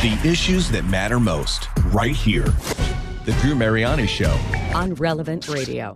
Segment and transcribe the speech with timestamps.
[0.00, 2.54] The issues that matter most, right here.
[3.24, 4.30] The Drew Mariani Show.
[4.72, 5.92] on Relevant Radio.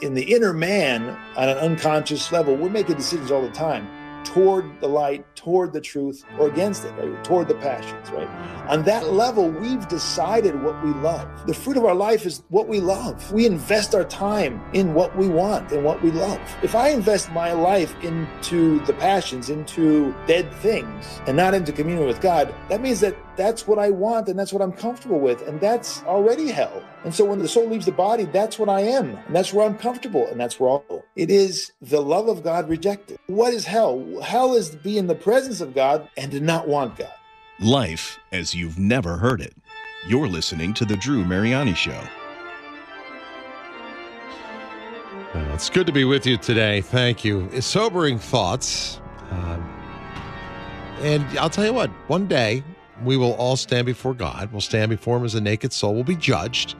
[0.00, 3.88] in the inner man on an unconscious level, we're making decisions all the time
[4.32, 7.22] toward the light, toward the truth, or against it, right?
[7.22, 8.28] Toward the passions, right?
[8.68, 11.28] On that level, we've decided what we love.
[11.46, 13.30] The fruit of our life is what we love.
[13.30, 16.40] We invest our time in what we want and what we love.
[16.62, 22.06] If I invest my life into the passions, into dead things, and not into communion
[22.06, 25.46] with God, that means that that's what I want and that's what I'm comfortable with.
[25.46, 26.82] And that's already hell.
[27.04, 29.16] And so when the soul leaves the body, that's what I am.
[29.26, 30.26] And that's where I'm comfortable.
[30.28, 31.02] And that's where I'll go.
[31.16, 33.18] It is the love of God rejected.
[33.26, 34.20] What is hell?
[34.22, 37.12] Hell is to be in the presence of God and to not want God.
[37.60, 39.54] Life as you've never heard it.
[40.06, 42.00] You're listening to The Drew Mariani Show.
[45.34, 46.80] Well, it's good to be with you today.
[46.80, 47.48] Thank you.
[47.60, 49.00] Sobering thoughts.
[49.30, 49.62] Um,
[51.00, 52.62] and I'll tell you what, one day
[53.04, 54.50] we will all stand before God.
[54.52, 55.94] We'll stand before Him as a naked soul.
[55.94, 56.74] We'll be judged.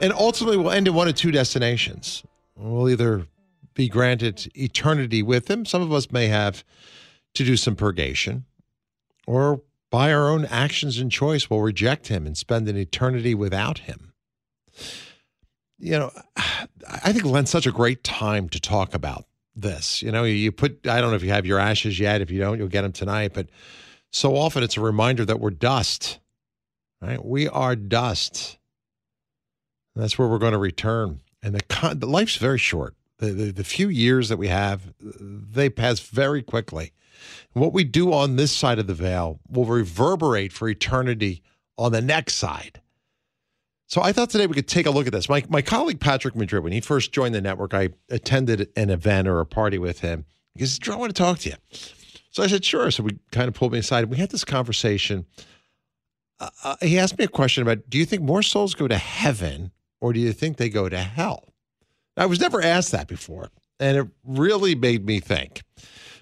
[0.00, 2.24] And ultimately, we'll end in one of two destinations.
[2.56, 3.26] We'll either
[3.74, 5.64] be granted eternity with Him.
[5.64, 6.64] Some of us may have
[7.34, 8.44] to do some purgation,
[9.26, 13.78] or by our own actions and choice, we'll reject Him and spend an eternity without
[13.78, 14.12] Him
[15.82, 19.26] you know, I think Lent's such a great time to talk about
[19.56, 20.00] this.
[20.00, 22.20] You know, you put, I don't know if you have your ashes yet.
[22.20, 23.32] If you don't, you'll get them tonight.
[23.34, 23.48] But
[24.12, 26.20] so often it's a reminder that we're dust,
[27.00, 27.24] right?
[27.24, 28.58] We are dust.
[29.96, 31.20] That's where we're going to return.
[31.42, 32.94] And the, con- the life's very short.
[33.18, 36.92] The, the, the few years that we have, they pass very quickly.
[37.52, 41.42] what we do on this side of the veil will reverberate for eternity
[41.78, 42.80] on the next side.
[43.86, 45.28] So I thought today we could take a look at this.
[45.28, 49.28] My my colleague Patrick Madrid, when he first joined the network, I attended an event
[49.28, 50.24] or a party with him.
[50.54, 51.56] He says, Drew, I want to talk to you.
[52.32, 52.90] So I said, sure.
[52.90, 54.06] So we kind of pulled me aside.
[54.06, 55.26] We had this conversation.
[56.40, 58.98] Uh, uh, he asked me a question about do you think more souls go to
[58.98, 59.70] heaven
[60.00, 61.52] or do you think they go to hell?
[62.16, 63.50] I was never asked that before.
[63.78, 65.62] And it really made me think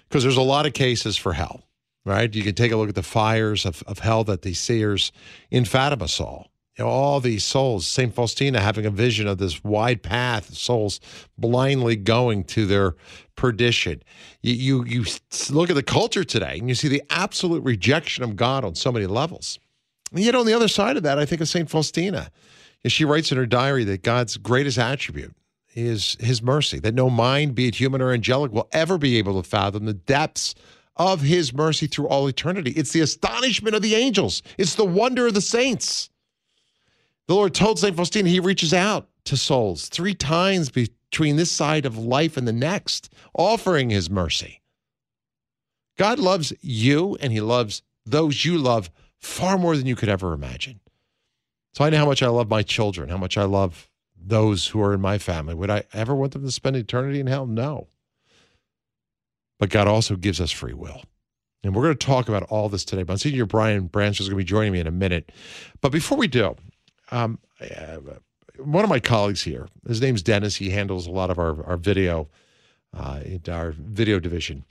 [0.07, 1.63] because there's a lot of cases for hell,
[2.05, 2.33] right?
[2.33, 5.11] You can take a look at the fires of, of hell that the seers
[5.49, 6.43] in Fatima saw
[6.77, 8.13] you know, all these souls, St.
[8.13, 10.99] Faustina having a vision of this wide path, souls
[11.37, 12.95] blindly going to their
[13.35, 14.01] perdition.
[14.41, 15.05] You, you, you
[15.49, 18.91] look at the culture today and you see the absolute rejection of God on so
[18.91, 19.59] many levels.
[20.11, 21.69] And yet, on the other side of that, I think of St.
[21.69, 22.29] Faustina.
[22.85, 25.35] She writes in her diary that God's greatest attribute
[25.75, 29.41] is his mercy, that no mind, be it human or angelic, will ever be able
[29.41, 30.55] to fathom the depths
[30.97, 32.71] of his mercy through all eternity.
[32.71, 36.10] It's the astonishment of the angels, it's the wonder of the saints.
[37.31, 37.95] The Lord told St.
[37.95, 42.51] Faustina he reaches out to souls three times between this side of life and the
[42.51, 44.61] next, offering his mercy.
[45.97, 50.33] God loves you and he loves those you love far more than you could ever
[50.33, 50.81] imagine.
[51.73, 53.89] So I know how much I love my children, how much I love
[54.21, 55.53] those who are in my family.
[55.53, 57.45] Would I ever want them to spend eternity in hell?
[57.45, 57.87] No.
[59.57, 61.01] But God also gives us free will.
[61.63, 63.03] And we're going to talk about all this today.
[63.03, 65.31] Monsignor Brian Bransfield is going to be joining me in a minute.
[65.79, 66.57] But before we do,
[67.11, 67.39] um,
[68.57, 70.55] one of my colleagues here, his name's Dennis.
[70.55, 72.29] He handles a lot of our, our video,
[72.95, 74.65] uh, our video division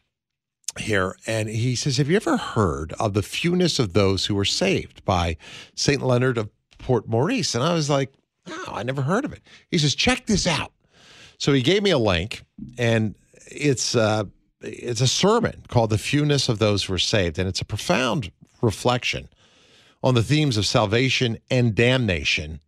[0.78, 1.16] here.
[1.26, 5.04] And he says, Have you ever heard of the fewness of those who were saved
[5.04, 5.36] by
[5.74, 6.02] St.
[6.02, 7.54] Leonard of Port Maurice?
[7.54, 8.12] And I was like,
[8.48, 9.42] No, I never heard of it.
[9.70, 10.72] He says, Check this out.
[11.38, 12.44] So he gave me a link,
[12.76, 13.14] and
[13.46, 14.24] it's uh,
[14.60, 18.30] it's a sermon called "The Fewness of Those Who Are Saved," and it's a profound
[18.60, 19.30] reflection
[20.02, 22.60] on the themes of salvation and damnation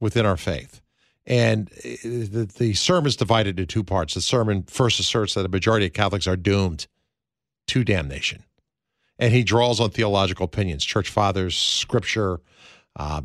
[0.00, 0.80] within our faith.
[1.24, 4.14] And the, the sermon is divided into two parts.
[4.14, 6.86] The sermon first asserts that a majority of Catholics are doomed
[7.68, 8.44] to damnation.
[9.18, 12.40] And he draws on theological opinions, church fathers, scripture.
[12.96, 13.22] Uh,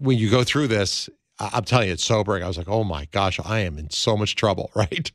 [0.00, 2.42] when you go through this, I'm telling you, it's sobering.
[2.42, 5.10] I was like, oh my gosh, I am in so much trouble, right?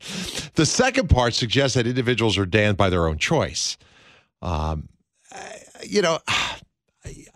[0.54, 3.78] The second part suggests that individuals are damned by their own choice.
[4.42, 4.90] Um,
[5.84, 6.20] you know,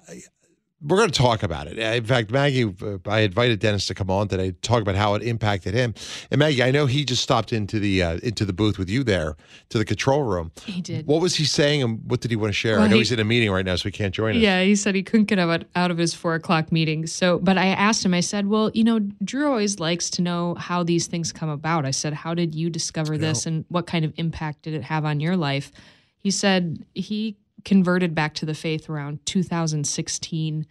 [0.80, 1.80] we're going to talk about it.
[1.80, 5.16] In fact, Maggie, uh, I invited Dennis to come on today to talk about how
[5.16, 5.96] it impacted him.
[6.30, 9.04] And Maggie, I know he just stopped into the uh, into the booth with you
[9.04, 9.36] there
[9.70, 10.52] to the control room.
[10.66, 11.08] He did.
[11.08, 12.76] What was he saying, and what did he want to share?
[12.76, 14.42] Well, I know he- he's in a meeting right now, so he can't join us.
[14.42, 17.08] Yeah, he said he couldn't get out, out of his four o'clock meeting.
[17.08, 20.54] So, but I asked him, I said, well, you know, Drew always likes to know
[20.56, 21.86] how these things come about.
[21.86, 25.06] I said, how did you discover this and what kind of impact did it have
[25.06, 25.72] on your life?
[26.20, 30.66] He said he converted back to the faith around 2016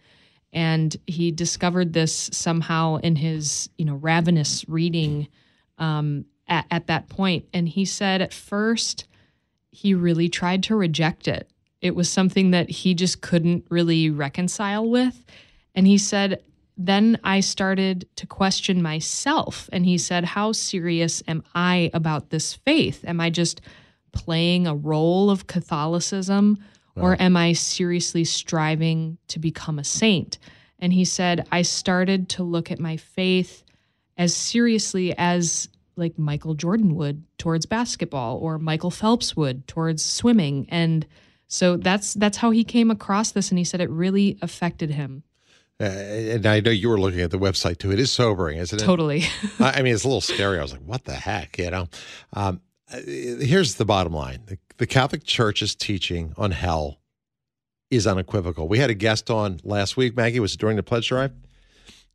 [0.53, 5.27] and he discovered this somehow in his, you know, ravenous reading
[5.77, 7.45] um, at, at that point.
[7.53, 9.05] And he said at first
[9.69, 11.49] he really tried to reject it.
[11.81, 15.23] It was something that he just couldn't really reconcile with.
[15.75, 16.41] And he said,
[16.77, 19.69] then I started to question myself.
[19.73, 23.03] And he said, How serious am I about this faith?
[23.05, 23.61] Am I just
[24.11, 26.63] playing a role of Catholicism
[27.01, 30.37] or am I seriously striving to become a saint?
[30.79, 33.63] And he said, I started to look at my faith
[34.17, 40.67] as seriously as like Michael Jordan would towards basketball or Michael Phelps would towards swimming.
[40.69, 41.05] And
[41.47, 45.23] so that's that's how he came across this and he said it really affected him.
[45.79, 47.91] Uh, and I know you were looking at the website too.
[47.91, 48.83] It is sobering, isn't it?
[48.83, 49.25] Totally.
[49.59, 50.57] I mean, it's a little scary.
[50.57, 51.87] I was like, what the heck, you know?
[52.33, 52.61] Um,
[52.91, 56.99] Uh, here's the bottom line the, the Catholic Church's teaching on hell
[57.89, 58.67] is unequivocal.
[58.67, 61.31] We had a guest on last week, Maggie, was it during the pledge drive.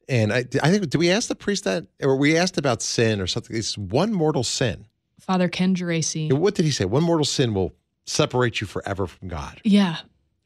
[0.09, 3.21] And I, I think, did we ask the priest that, or we asked about sin
[3.21, 3.57] or something?
[3.57, 4.87] It's one mortal sin.
[5.21, 6.33] Father Ken Geraci.
[6.33, 6.85] What did he say?
[6.85, 7.73] One mortal sin will
[8.07, 9.61] separate you forever from God.
[9.65, 9.99] Yeah.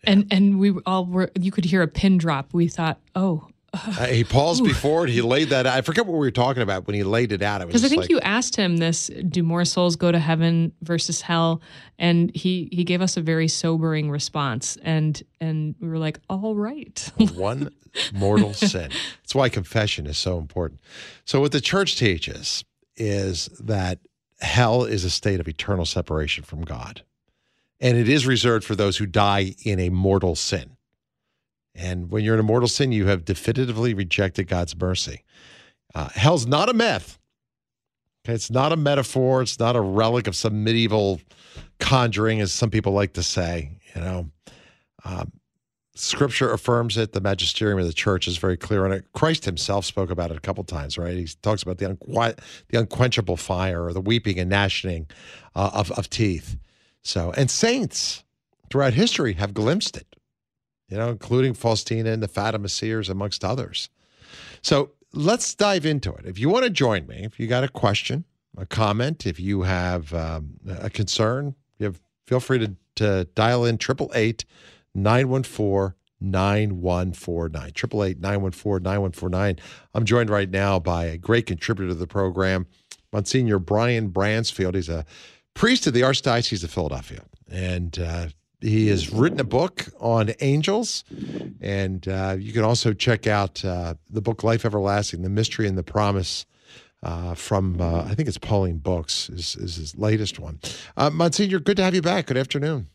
[0.05, 2.53] And and we all were you could hear a pin drop.
[2.53, 3.49] We thought, oh,
[3.87, 5.11] Uh, he paused before it.
[5.11, 5.77] He laid that out.
[5.77, 7.67] I forget what we were talking about when he laid it out.
[7.67, 11.21] Because I think like, you asked him this: Do more souls go to heaven versus
[11.21, 11.61] hell?
[11.99, 16.55] And he he gave us a very sobering response, and and we were like, all
[16.55, 17.11] right.
[17.35, 17.71] one
[18.13, 18.91] mortal sin.
[19.23, 20.81] That's why confession is so important.
[21.25, 22.65] So, what the church teaches
[22.97, 23.99] is that
[24.41, 27.03] hell is a state of eternal separation from God,
[27.81, 30.76] and it is reserved for those who die in a mortal sin.
[31.77, 35.25] And when you're in a mortal sin, you have definitively rejected God's mercy.
[35.95, 37.19] Uh, hell's not a myth.
[38.25, 39.43] Okay, it's not a metaphor.
[39.43, 41.21] It's not a relic of some medieval
[41.79, 43.79] conjuring, as some people like to say.
[43.95, 44.31] You know,
[45.05, 45.33] um,
[45.95, 47.13] Scripture affirms it.
[47.13, 49.05] The magisterium of the church is very clear on it.
[49.15, 51.17] Christ himself spoke about it a couple times, right?
[51.17, 52.39] He talks about the, unqui-
[52.69, 55.07] the unquenchable fire or the weeping and gnashing
[55.55, 56.57] uh, of, of teeth.
[57.03, 58.25] So, and saints
[58.71, 60.16] throughout history have glimpsed it,
[60.89, 63.89] you know, including Faustina and the Fatima seers, amongst others.
[64.63, 66.27] So let's dive into it.
[66.27, 68.25] If you want to join me, if you got a question,
[68.57, 73.65] a comment, if you have um, a concern, you have, feel free to, to dial
[73.65, 74.45] in 888
[74.95, 77.63] 914 9149.
[77.69, 79.57] 888 914 9149.
[79.95, 82.67] I'm joined right now by a great contributor to the program,
[83.13, 84.75] Monsignor Brian Bransfield.
[84.75, 85.05] He's a
[85.55, 87.25] priest of the Archdiocese of Philadelphia.
[87.51, 88.29] And uh,
[88.61, 91.05] he has written a book on angels.
[91.61, 95.77] And uh, you can also check out uh, the book Life Everlasting, The Mystery and
[95.77, 96.47] the Promise.
[97.03, 100.59] Uh, from uh, I think it's Pauline Books is, is his latest one.
[100.97, 102.27] Uh, Monsignor, good to have you back.
[102.27, 102.89] Good afternoon.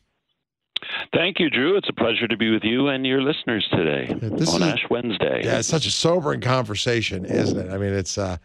[1.14, 1.78] Thank you, Drew.
[1.78, 4.84] It's a pleasure to be with you and your listeners today this on is- Ash
[4.90, 5.42] Wednesday.
[5.44, 7.72] Yeah, it's such a sobering conversation, isn't it?
[7.72, 8.38] I mean, it's uh,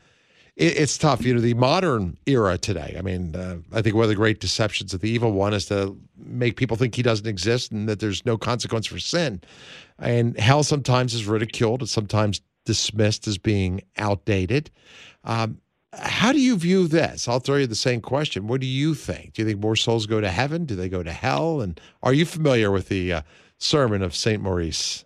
[0.57, 1.25] it, it's tough.
[1.25, 2.97] You know, the modern era today.
[2.99, 5.67] I mean, uh, I think one of the great deceptions of the evil one is
[5.67, 9.41] to make people think he doesn't exist and that there's no consequence for sin.
[9.99, 14.71] And hell sometimes is ridiculed, and sometimes dismissed as being outdated.
[15.25, 15.61] Um,
[15.95, 17.27] how do you view this?
[17.27, 18.49] I'll throw you the same question.
[18.49, 19.33] What do you think?
[19.33, 20.67] Do you think more souls go to heaven?
[20.67, 21.63] Do they go to hell?
[21.63, 23.23] And are you familiar with the uh,
[23.59, 25.06] sermon of Saint Maurice?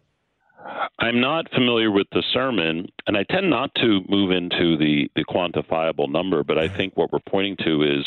[0.98, 5.24] I'm not familiar with the sermon, and I tend not to move into the, the
[5.24, 8.04] quantifiable number, but I think what we're pointing to is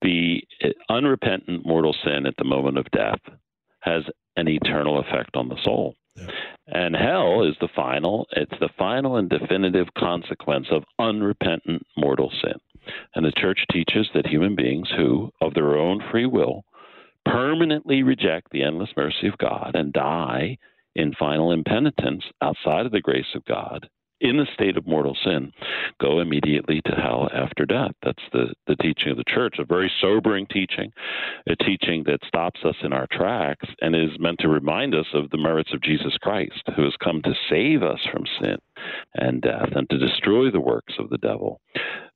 [0.00, 0.42] the
[0.88, 3.20] unrepentant mortal sin at the moment of death
[3.80, 4.04] has
[4.36, 5.94] an eternal effect on the soul.
[6.16, 6.26] Yeah.
[6.68, 12.58] And hell is the final, it's the final and definitive consequence of unrepentant mortal sin.
[13.14, 16.64] And the church teaches that human beings who, of their own free will,
[17.24, 20.58] permanently reject the endless mercy of God and die
[20.94, 23.88] in final impenitence outside of the grace of God
[24.22, 25.52] in the state of mortal sin
[26.00, 27.90] go immediately to hell after death.
[28.02, 30.92] That's the, the teaching of the church, a very sobering teaching,
[31.48, 35.28] a teaching that stops us in our tracks and is meant to remind us of
[35.30, 38.56] the merits of Jesus Christ, who has come to save us from sin
[39.14, 41.60] and death and to destroy the works of the devil.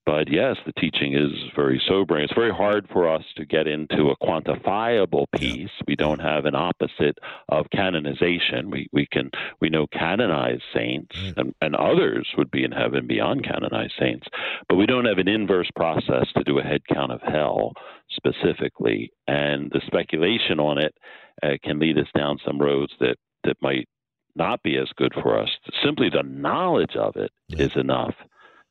[0.06, 2.22] But yes, the teaching is very sobering.
[2.22, 5.70] It's very hard for us to get into a quantifiable piece.
[5.88, 8.70] We don't have an opposite of canonization.
[8.70, 13.44] We we can we know canonized saints and, and others would be in heaven beyond
[13.44, 14.28] canonized saints,
[14.68, 17.72] but we don't have an inverse process to do a head count of hell
[18.10, 19.10] specifically.
[19.26, 20.94] And the speculation on it
[21.42, 23.88] uh, can lead us down some roads that that might
[24.36, 25.48] not be as good for us.
[25.84, 28.14] Simply the knowledge of it is enough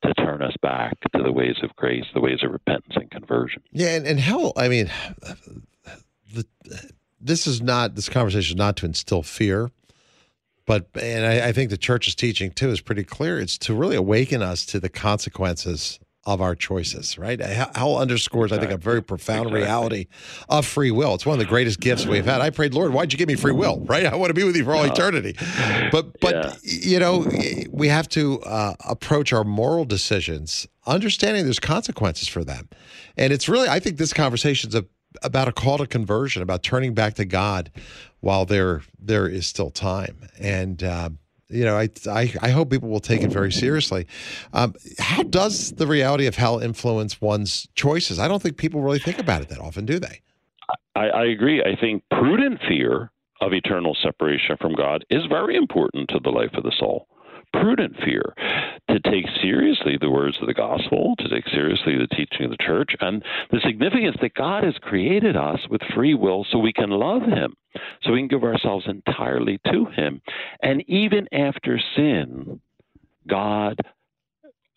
[0.05, 3.61] to turn us back to the ways of grace, the ways of repentance and conversion.
[3.71, 4.89] Yeah, and, and hell, I mean,
[6.33, 6.45] the,
[7.19, 9.71] this is not this conversation is not to instill fear,
[10.65, 13.39] but and I, I think the church's teaching too is pretty clear.
[13.39, 17.39] It's to really awaken us to the consequences of our choices, right?
[17.39, 18.67] Hell underscores, exactly.
[18.67, 19.61] I think, a very profound exactly.
[19.61, 20.07] reality
[20.49, 21.13] of free will.
[21.13, 22.41] It's one of the greatest gifts we've had.
[22.41, 24.05] I prayed, Lord, why'd you give me free will, right?
[24.05, 24.91] I want to be with you for all no.
[24.91, 25.35] eternity.
[25.91, 26.55] But, but yeah.
[26.63, 27.27] you know,
[27.71, 32.69] we have to uh, approach our moral decisions understanding there's consequences for them.
[33.17, 34.81] And it's really, I think this conversation is
[35.23, 37.71] about a call to conversion, about turning back to God
[38.19, 40.27] while there there is still time.
[40.39, 41.09] And uh,
[41.49, 44.07] you know, I, I, I hope people will take it very seriously.
[44.53, 48.19] Um, how does the reality of hell influence one's choices?
[48.19, 50.21] I don't think people really think about it that often, do they?
[50.95, 51.61] I, I agree.
[51.61, 53.11] I think prudent fear
[53.41, 57.07] of eternal separation from God is very important to the life of the soul
[57.61, 58.33] prudent fear,
[58.89, 62.63] to take seriously the words of the gospel, to take seriously the teaching of the
[62.63, 66.89] church, and the significance that God has created us with free will so we can
[66.89, 67.55] love Him,
[68.03, 70.21] so we can give ourselves entirely to Him.
[70.61, 72.59] And even after sin,
[73.27, 73.79] God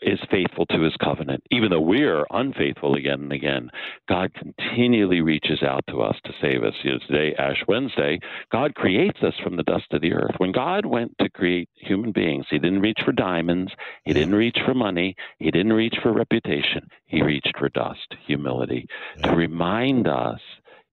[0.01, 1.43] is faithful to his covenant.
[1.51, 3.71] Even though we are unfaithful again and again,
[4.09, 6.75] God continually reaches out to us to save us.
[6.83, 8.21] You know, today, Ash Wednesday,
[8.53, 10.35] God creates us from the dust of the earth.
[10.39, 13.73] When God went to create human beings, he didn't reach for diamonds,
[14.05, 18.87] he didn't reach for money, he didn't reach for reputation, he reached for dust, humility,
[19.23, 20.41] to remind us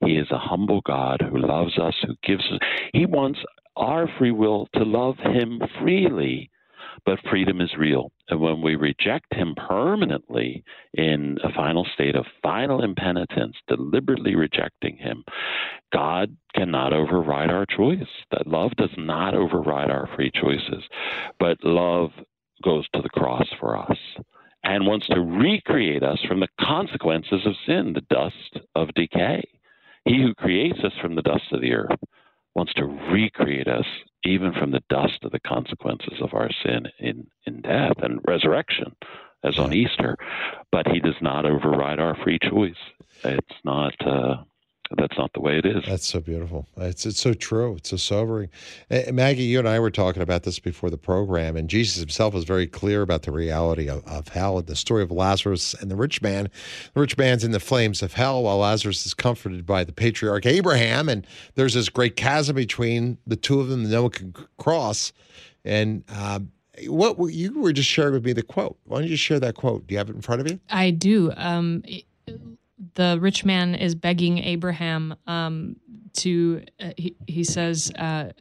[0.04, 2.60] he is a humble God who loves us, who gives us.
[2.94, 3.40] He wants
[3.76, 6.50] our free will to love him freely
[7.06, 8.12] but freedom is real.
[8.30, 14.98] And when we reject Him permanently in a final state of final impenitence, deliberately rejecting
[14.98, 15.24] Him,
[15.94, 18.08] God cannot override our choice.
[18.32, 20.84] That love does not override our free choices,
[21.40, 22.12] but love
[22.64, 23.98] goes to the cross for us
[24.64, 29.44] and wants to recreate us from the consequences of sin, the dust of decay.
[30.06, 32.00] He who creates us from the dust of the earth
[32.56, 33.86] wants to recreate us
[34.26, 38.96] even from the dust of the consequences of our sin in, in death and resurrection,
[39.44, 40.18] as on Easter.
[40.72, 42.74] But he does not override our free choice.
[43.24, 43.94] It's not.
[44.06, 44.44] Uh,
[44.98, 45.84] that's not the way it is.
[45.88, 46.68] That's so beautiful.
[46.78, 47.76] It's it's so true.
[47.76, 48.50] It's so sobering.
[49.12, 52.44] Maggie, you and I were talking about this before the program, and Jesus himself was
[52.44, 54.62] very clear about the reality of, of hell.
[54.62, 56.50] The story of Lazarus and the rich man.
[56.94, 60.46] The rich man's in the flames of hell, while Lazarus is comforted by the patriarch
[60.46, 61.26] Abraham, and
[61.56, 65.12] there's this great chasm between the two of them that no one can cross.
[65.64, 66.40] And uh,
[66.88, 68.78] what you were just sharing with me the quote.
[68.84, 69.88] Why don't you share that quote?
[69.88, 70.60] Do you have it in front of you?
[70.70, 71.32] I do.
[71.36, 71.84] Um,
[72.96, 75.78] the rich man is begging Abraham um,
[76.18, 78.32] to, uh, he, he says, uh,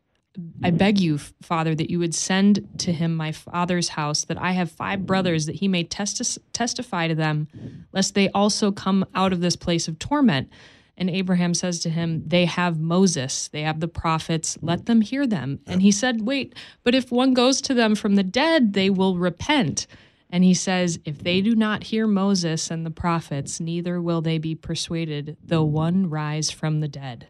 [0.65, 4.53] I beg you, Father, that you would send to him my father's house, that I
[4.53, 7.47] have five brothers, that he may testi- testify to them,
[7.93, 10.51] lest they also come out of this place of torment.
[10.97, 15.27] And Abraham says to him, They have Moses, they have the prophets, let them hear
[15.27, 15.61] them.
[15.67, 19.17] And he said, Wait, but if one goes to them from the dead, they will
[19.17, 19.87] repent.
[20.35, 24.39] And he says, If they do not hear Moses and the prophets, neither will they
[24.39, 27.29] be persuaded, though one rise from the dead.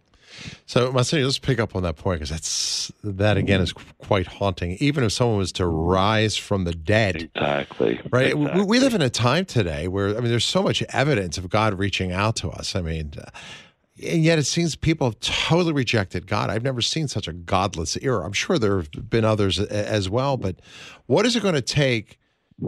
[0.64, 4.78] So, Monsignor, let's pick up on that point because that's that again is quite haunting.
[4.80, 8.28] Even if someone was to rise from the dead, exactly, right?
[8.28, 8.60] Exactly.
[8.62, 11.50] We, we, live in a time today where I mean, there's so much evidence of
[11.50, 12.74] God reaching out to us.
[12.74, 13.28] I mean, uh,
[14.02, 16.48] and yet it seems people have totally rejected God.
[16.48, 18.24] I've never seen such a godless era.
[18.24, 20.56] I'm sure there have been others as well, but
[21.04, 22.18] what is it going to take?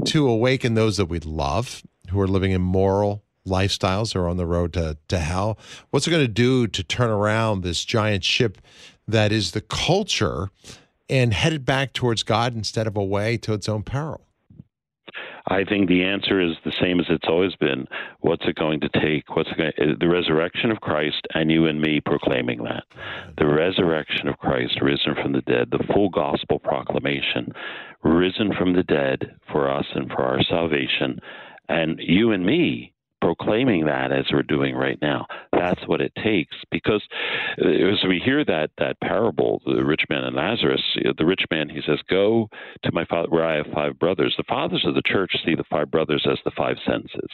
[0.06, 4.72] To awaken those that we love who are living immoral lifestyles or on the road
[4.74, 5.58] to, to hell?
[5.90, 8.58] What's it going to do to turn around this giant ship
[9.06, 10.50] that is the culture
[11.08, 14.25] and head it back towards God instead of away to its own peril?
[15.48, 17.86] I think the answer is the same as it's always been.
[18.20, 19.36] What's it going to take?
[19.36, 22.82] What's going to, eh, the resurrection of Christ and you and me proclaiming that.
[23.38, 27.52] The resurrection of Christ, risen from the dead, the full gospel proclamation,
[28.02, 31.20] risen from the dead for us and for our salvation,
[31.68, 32.92] and you and me
[33.26, 35.26] proclaiming that as we're doing right now.
[35.52, 37.02] That's what it takes because
[37.60, 40.82] uh, as we hear that that parable, the rich man and Lazarus,
[41.18, 42.48] the rich man he says, "Go
[42.84, 45.64] to my father where I have five brothers." The fathers of the church see the
[45.68, 47.30] five brothers as the five senses.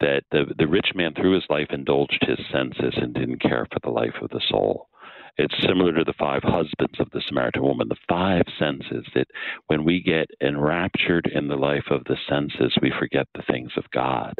[0.00, 3.80] That the the rich man through his life indulged his senses and didn't care for
[3.82, 4.88] the life of the soul.
[5.36, 9.26] It's similar to the five husbands of the Samaritan woman, the five senses that
[9.66, 13.90] when we get enraptured in the life of the senses, we forget the things of
[13.92, 14.34] God.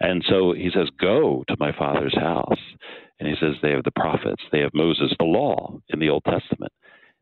[0.00, 2.58] And so he says, Go to my father's house.
[3.20, 6.24] And he says, They have the prophets, they have Moses, the law in the Old
[6.24, 6.72] Testament.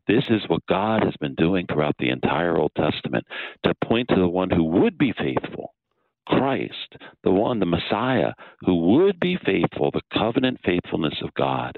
[0.07, 3.25] This is what God has been doing throughout the entire Old Testament
[3.63, 5.75] to point to the one who would be faithful
[6.37, 11.77] Christ, the one, the Messiah, who would be faithful, the covenant faithfulness of God,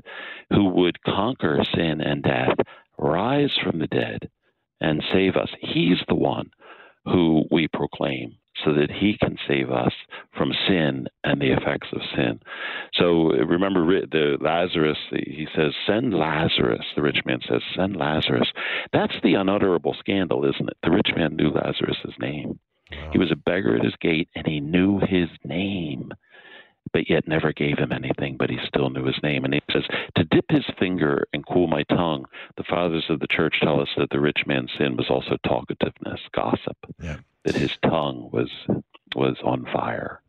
[0.52, 2.56] who would conquer sin and death,
[2.98, 4.30] rise from the dead,
[4.80, 5.50] and save us.
[5.60, 6.50] He's the one
[7.06, 8.38] who we proclaim.
[8.64, 9.94] so that he can save us
[10.38, 12.40] from sin and the effects of sin.
[12.94, 16.86] So remember the Lazarus, he says, send Lazarus.
[16.96, 18.48] The rich man says, send Lazarus.
[18.92, 20.78] That's the unutterable scandal, isn't it?
[20.84, 22.60] The rich man knew Lazarus' name.
[22.92, 23.10] Wow.
[23.12, 26.14] He was a beggar at his gate and he knew his name
[26.92, 29.44] but yet never gave him anything, but he still knew his name.
[29.44, 29.84] And he says,
[30.16, 32.26] To dip his finger and cool my tongue,
[32.56, 36.20] the fathers of the church tell us that the rich man's sin was also talkativeness,
[36.34, 37.18] gossip, yeah.
[37.46, 38.50] that his tongue was
[39.16, 40.22] was on fire.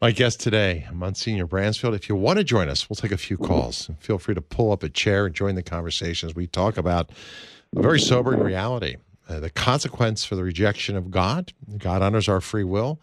[0.00, 1.94] My guest today, Monsignor Bransfield.
[1.94, 3.46] If you want to join us, we'll take a few mm-hmm.
[3.46, 3.90] calls.
[3.98, 7.10] Feel free to pull up a chair and join the conversation as we talk about
[7.74, 8.96] a very sobering reality
[9.28, 11.52] uh, the consequence for the rejection of God.
[11.78, 13.00] God honors our free will.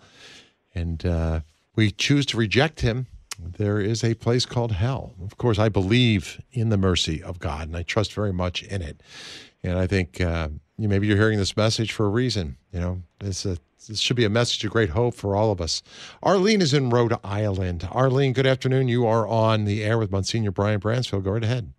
[0.74, 1.42] And uh,
[1.76, 3.08] we choose to reject him,
[3.40, 5.14] there is a place called hell.
[5.24, 8.82] Of course, I believe in the mercy of God, and I trust very much in
[8.82, 9.02] it.
[9.64, 12.58] And I think uh, maybe you're hearing this message for a reason.
[12.72, 15.60] You know, this, a, this should be a message of great hope for all of
[15.60, 15.82] us.
[16.22, 17.88] Arlene is in Rhode Island.
[17.92, 18.88] Arlene, good afternoon.
[18.88, 21.24] You are on the air with Monsignor Brian Bransfield.
[21.24, 21.74] Go right ahead.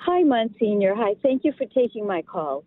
[0.00, 0.94] Hi, Monsignor.
[0.94, 1.14] Hi.
[1.22, 2.64] Thank you for taking my call.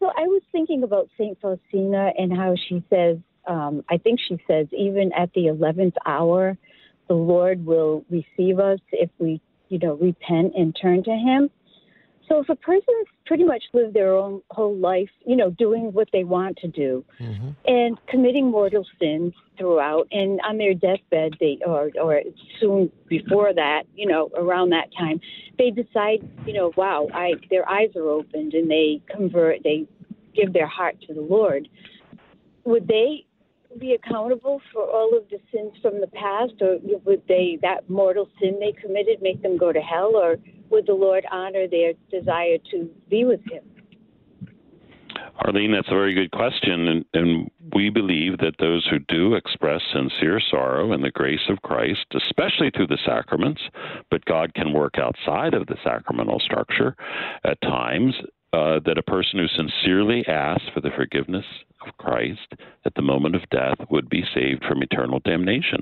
[0.00, 1.38] So I was thinking about St.
[1.40, 6.56] Faustina and how she says um, I think she says, even at the 11th hour,
[7.08, 9.40] the Lord will receive us if we,
[9.70, 11.50] you know, repent and turn to Him.
[12.28, 16.08] So if a person's pretty much lived their own whole life, you know, doing what
[16.12, 17.50] they want to do, mm-hmm.
[17.66, 22.20] and committing mortal sins throughout, and on their deathbed, they or or
[22.60, 25.20] soon before that, you know, around that time,
[25.58, 29.86] they decide, you know, wow, I their eyes are opened and they convert, they
[30.34, 31.68] give their heart to the Lord.
[32.64, 33.24] Would they
[33.78, 38.28] be accountable for all of the sins from the past, or would they that mortal
[38.40, 40.36] sin they committed make them go to hell, or
[40.70, 43.62] would the Lord honor their desire to be with Him?
[45.44, 49.82] Arlene, that's a very good question, and, and, we believe that those who do express
[49.92, 53.60] sincere sorrow in the grace of Christ, especially through the sacraments,
[54.10, 56.96] but God can work outside of the sacramental structure
[57.44, 58.14] at times,
[58.52, 61.44] uh, that a person who sincerely asks for the forgiveness
[61.86, 65.80] of Christ at the moment of death would be saved from eternal damnation.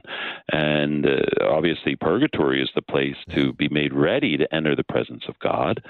[0.53, 5.25] And uh, obviously, purgatory is the place to be made ready to enter the presence
[5.29, 5.83] of God,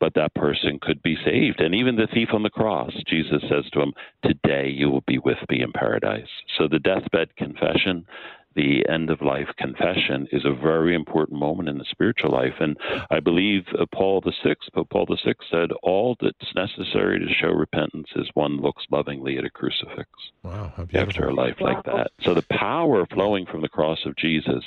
[0.00, 1.60] but that person could be saved.
[1.60, 3.92] And even the thief on the cross, Jesus says to him,
[4.24, 6.28] Today you will be with me in paradise.
[6.58, 8.06] So the deathbed confession
[8.54, 12.54] the end of life confession is a very important moment in the spiritual life.
[12.60, 12.76] And
[13.10, 17.34] I believe uh, Paul the Sixth, Pope Paul the Sixth said, all that's necessary to
[17.34, 20.08] show repentance is one looks lovingly at a crucifix.
[20.42, 21.74] Wow, after a life wow.
[21.74, 22.10] like that.
[22.22, 24.64] So the power flowing from the cross of Jesus,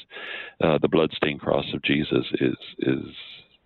[0.63, 3.05] uh, the bloodstained cross of Jesus, is is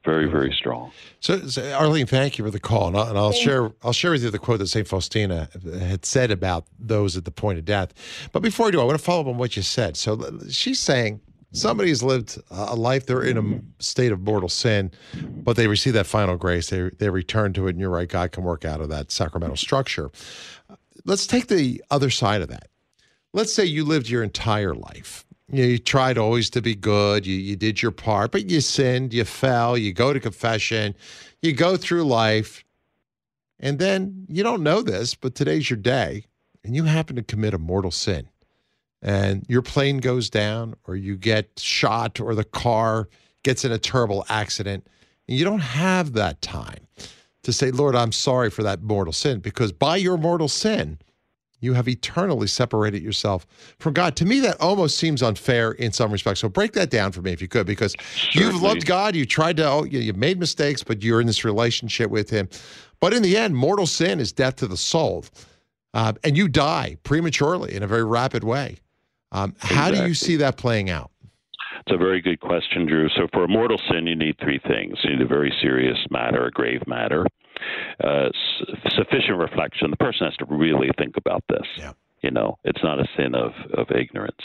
[0.05, 0.91] very very strong.
[1.19, 4.11] So, so, Arlene, thank you for the call, and I'll, and I'll share I'll share
[4.11, 7.65] with you the quote that Saint Faustina had said about those at the point of
[7.65, 7.93] death.
[8.31, 9.97] But before I do, I want to follow up on what you said.
[9.97, 14.91] So she's saying somebody's lived a life they're in a state of mortal sin,
[15.43, 16.69] but they receive that final grace.
[16.69, 19.57] They they return to it, and you're right, God can work out of that sacramental
[19.57, 20.11] structure.
[21.05, 22.67] Let's take the other side of that.
[23.33, 27.25] Let's say you lived your entire life you, know, you tried always to be good.
[27.25, 30.95] You, you did your part, but you sinned, you fell, you go to confession,
[31.41, 32.63] you go through life.
[33.59, 36.25] And then you don't know this, but today's your day,
[36.63, 38.29] and you happen to commit a mortal sin.
[39.01, 43.09] And your plane goes down, or you get shot, or the car
[43.43, 44.87] gets in a terrible accident.
[45.27, 46.87] And you don't have that time
[47.43, 50.99] to say, Lord, I'm sorry for that mortal sin, because by your mortal sin,
[51.59, 53.45] you have eternally separated yourself
[53.79, 54.15] from God.
[54.17, 56.39] To me, that almost seems unfair in some respects.
[56.39, 58.53] So break that down for me if you could, because Certainly.
[58.53, 62.09] you've loved God, you tried to, oh, you, made mistakes, but you're in this relationship
[62.09, 62.49] with Him.
[62.99, 65.25] But in the end, mortal sin is death to the soul,
[65.93, 68.77] uh, and you die prematurely in a very rapid way.
[69.31, 69.77] Um, exactly.
[69.77, 71.11] How do you see that playing out?
[71.85, 73.07] It's a very good question, Drew.
[73.09, 74.97] So, for a mortal sin, you need three things.
[75.03, 77.25] You need a very serious matter, a grave matter
[78.03, 78.29] uh,
[78.95, 79.89] sufficient reflection.
[79.91, 81.67] The person has to really think about this.
[81.77, 81.93] Yeah.
[82.21, 84.41] You know, it's not a sin of, of ignorance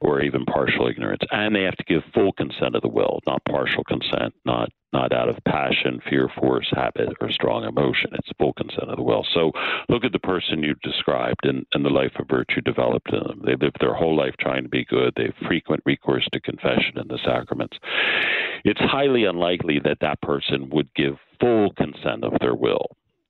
[0.00, 1.22] or even partial ignorance.
[1.30, 5.12] And they have to give full consent of the will, not partial consent, not not
[5.12, 8.10] out of passion, fear, force, habit, or strong emotion.
[8.12, 9.26] It's full consent of the will.
[9.32, 9.50] So
[9.88, 13.40] look at the person you described and, and the life of virtue developed in them.
[13.42, 15.14] They lived their whole life trying to be good.
[15.16, 17.78] They have frequent recourse to confession and the sacraments.
[18.64, 22.86] It's highly unlikely that that person would give full consent of their will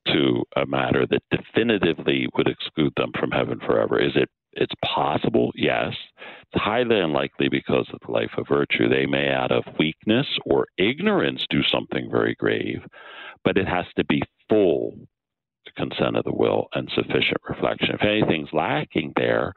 [0.09, 3.99] to a matter that definitively would exclude them from heaven forever.
[3.99, 5.95] Is it it's possible, yes.
[6.53, 8.89] It's highly unlikely because of the life of virtue.
[8.89, 12.83] They may, out of weakness or ignorance, do something very grave,
[13.45, 14.21] but it has to be
[14.51, 14.95] full
[15.77, 17.95] consent of the will and sufficient reflection.
[17.95, 19.55] If anything's lacking there,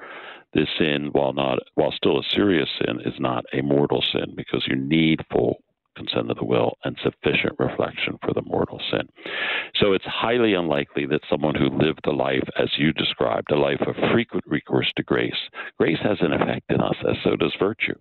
[0.53, 4.65] this sin, while not while still a serious sin, is not a mortal sin because
[4.67, 5.57] you need full
[5.95, 9.07] consent of the will and sufficient reflection for the mortal sin.
[9.79, 13.81] So it's highly unlikely that someone who lived a life as you described, a life
[13.87, 15.33] of frequent recourse to grace,
[15.79, 17.95] grace has an effect in us, as so does virtue.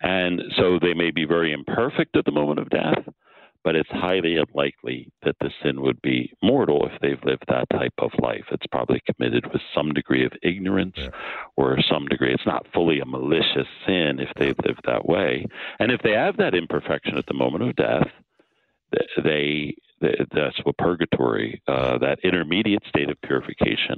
[0.00, 3.04] And so they may be very imperfect at the moment of death,
[3.68, 7.92] but it's highly unlikely that the sin would be mortal if they've lived that type
[7.98, 8.46] of life.
[8.50, 11.10] It's probably committed with some degree of ignorance yeah.
[11.58, 12.32] or some degree.
[12.32, 15.44] It's not fully a malicious sin if they've lived that way.
[15.80, 18.08] And if they have that imperfection at the moment of death,
[19.22, 23.96] they, they that's what purgatory, uh, that intermediate state of purification,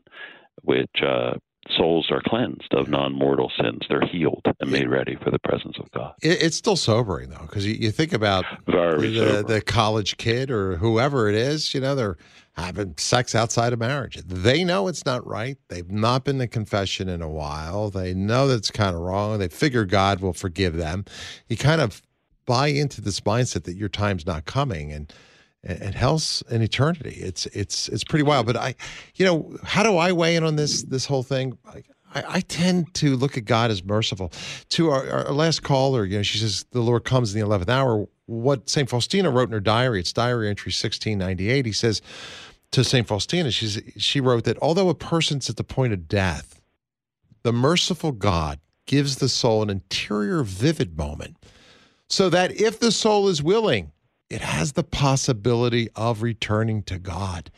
[0.62, 1.34] which uh,
[1.68, 3.80] souls are cleansed of non-mortal sins.
[3.88, 6.14] They're healed and made ready for the presence of God.
[6.22, 11.28] it's still sobering though, because you, you, think about the, the, college kid or whoever
[11.28, 11.74] it is.
[11.74, 12.16] You know, they're
[12.52, 14.16] having sex outside of marriage.
[14.26, 15.58] They know it's not right.
[15.68, 17.90] They've not been to confession in a while.
[17.90, 19.38] They know that's kind of wrong.
[19.38, 21.04] They figure God will forgive them.
[21.48, 22.02] You kind of
[22.46, 25.12] buy into this mindset that your time's not coming and
[25.62, 27.18] and hell's an eternity.
[27.20, 28.46] It's it's it's pretty wild.
[28.46, 28.74] But I,
[29.16, 31.58] you know, how do I weigh in on this this whole thing?
[32.14, 34.32] I, I tend to look at God as merciful.
[34.70, 37.70] To our, our last caller, you know, she says the Lord comes in the eleventh
[37.70, 38.06] hour.
[38.26, 41.66] What Saint Faustina wrote in her diary, it's diary entry sixteen ninety eight.
[41.66, 42.00] He says
[42.72, 46.60] to Saint Faustina, she's she wrote that although a person's at the point of death,
[47.42, 51.36] the merciful God gives the soul an interior vivid moment,
[52.08, 53.92] so that if the soul is willing
[54.30, 57.50] it has the possibility of returning to God.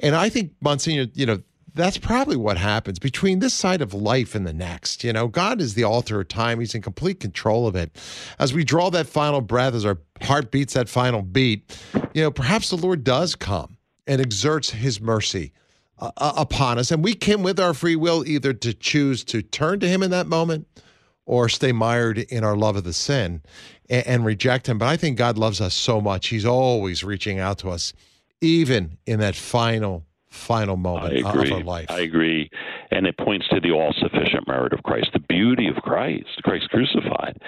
[0.00, 1.38] And I think, Monsignor, you know,
[1.74, 5.04] that's probably what happens between this side of life and the next.
[5.04, 7.94] You know, God is the author of time, He's in complete control of it.
[8.38, 11.78] As we draw that final breath, as our heart beats that final beat,
[12.14, 15.52] you know, perhaps the Lord does come and exerts His mercy.
[15.96, 19.42] Uh, uh upon us, and we can, with our free will, either to choose to
[19.42, 20.66] turn to Him in that moment
[21.26, 23.42] or stay mired in our love of the sin
[23.88, 24.78] and, and reject him.
[24.78, 26.28] But I think God loves us so much.
[26.28, 27.92] He's always reaching out to us,
[28.40, 31.86] even in that final final moment of our life.
[31.88, 32.50] I agree.
[32.90, 36.68] And it points to the all sufficient merit of Christ, the beauty of Christ, Christ
[36.70, 37.40] crucified,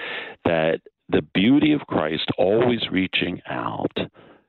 [0.45, 3.91] that the beauty of Christ always reaching out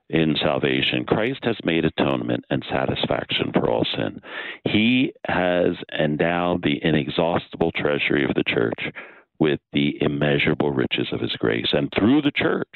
[0.09, 1.05] in salvation.
[1.05, 4.21] Christ has made atonement and satisfaction for all sin.
[4.65, 8.93] He has endowed the inexhaustible treasury of the church
[9.39, 11.69] with the immeasurable riches of his grace.
[11.73, 12.69] And through the church,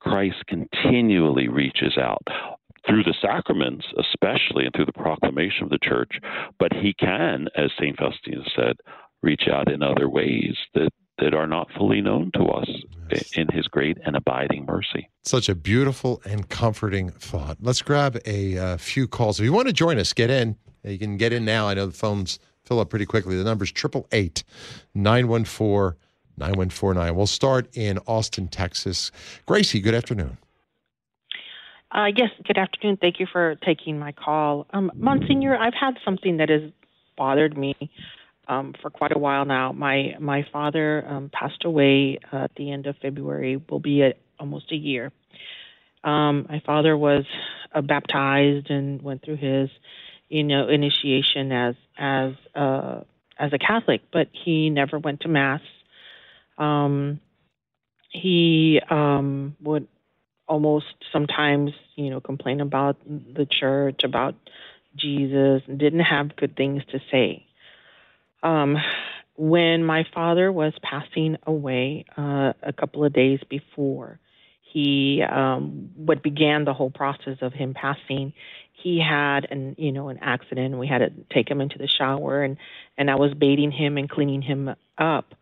[0.00, 2.22] Christ continually reaches out
[2.86, 6.12] through the sacraments, especially, and through the proclamation of the church.
[6.58, 7.96] But he can, as St.
[7.96, 8.76] Faustina said,
[9.22, 12.68] reach out in other ways that, that are not fully known to us
[13.10, 13.32] yes.
[13.36, 15.10] in his great and abiding mercy.
[15.24, 17.58] Such a beautiful and comforting thought.
[17.60, 19.38] Let's grab a uh, few calls.
[19.38, 20.56] If you want to join us, get in.
[20.82, 21.68] You can get in now.
[21.68, 23.36] I know the phones fill up pretty quickly.
[23.36, 24.44] The number is 888
[24.94, 25.96] 914
[26.40, 27.14] 9149.
[27.14, 29.12] We'll start in Austin, Texas.
[29.46, 30.38] Gracie, good afternoon.
[31.92, 32.96] Uh, yes, good afternoon.
[33.00, 34.66] Thank you for taking my call.
[34.72, 36.70] Um, Monsignor, I've had something that has
[37.16, 37.74] bothered me
[38.48, 39.72] um, for quite a while now.
[39.72, 43.60] My my father um, passed away uh, at the end of February.
[43.68, 45.12] Will be a, almost a year.
[46.04, 47.24] Um, my father was
[47.74, 49.68] uh, baptized and went through his,
[50.28, 53.00] you know, initiation as as uh,
[53.38, 55.60] as a Catholic, but he never went to mass.
[56.60, 57.20] Um,
[58.10, 59.88] he um, would
[60.46, 64.34] almost sometimes, you know, complain about the church, about
[64.96, 67.46] Jesus, and didn't have good things to say.
[68.42, 68.76] Um,
[69.36, 74.18] when my father was passing away uh, a couple of days before,
[74.60, 78.32] he um, what began the whole process of him passing.
[78.72, 80.78] He had an you know an accident.
[80.78, 82.56] We had to take him into the shower, and
[82.98, 85.34] and I was bathing him and cleaning him up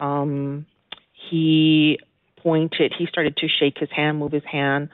[0.00, 0.66] um,
[1.12, 1.98] he
[2.38, 4.88] pointed, he started to shake his hand, move his hand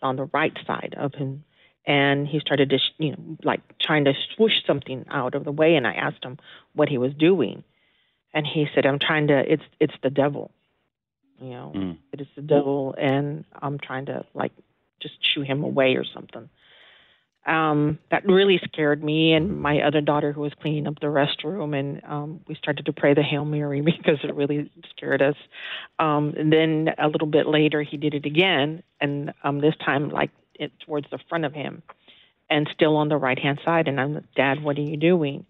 [0.00, 1.44] on the right side of him.
[1.84, 5.74] And he started to, you know, like trying to swoosh something out of the way.
[5.74, 6.38] And I asked him
[6.74, 7.64] what he was doing.
[8.32, 10.52] And he said, I'm trying to, it's, it's the devil.
[11.40, 11.98] You know, mm.
[12.12, 12.94] it is the devil.
[12.96, 14.52] And I'm trying to, like,
[15.00, 16.48] just shoo him away or something
[17.46, 21.78] um, that really scared me and my other daughter who was cleaning up the restroom
[21.78, 25.36] and um, we started to pray the hail mary because it really scared us.
[25.98, 30.10] Um, and then a little bit later he did it again and um, this time
[30.10, 31.82] like it towards the front of him
[32.48, 33.88] and still on the right hand side.
[33.88, 35.46] And i'm like dad what are you doing?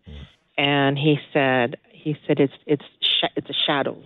[0.57, 4.03] And he said he said it's it's sh- it's a shadow.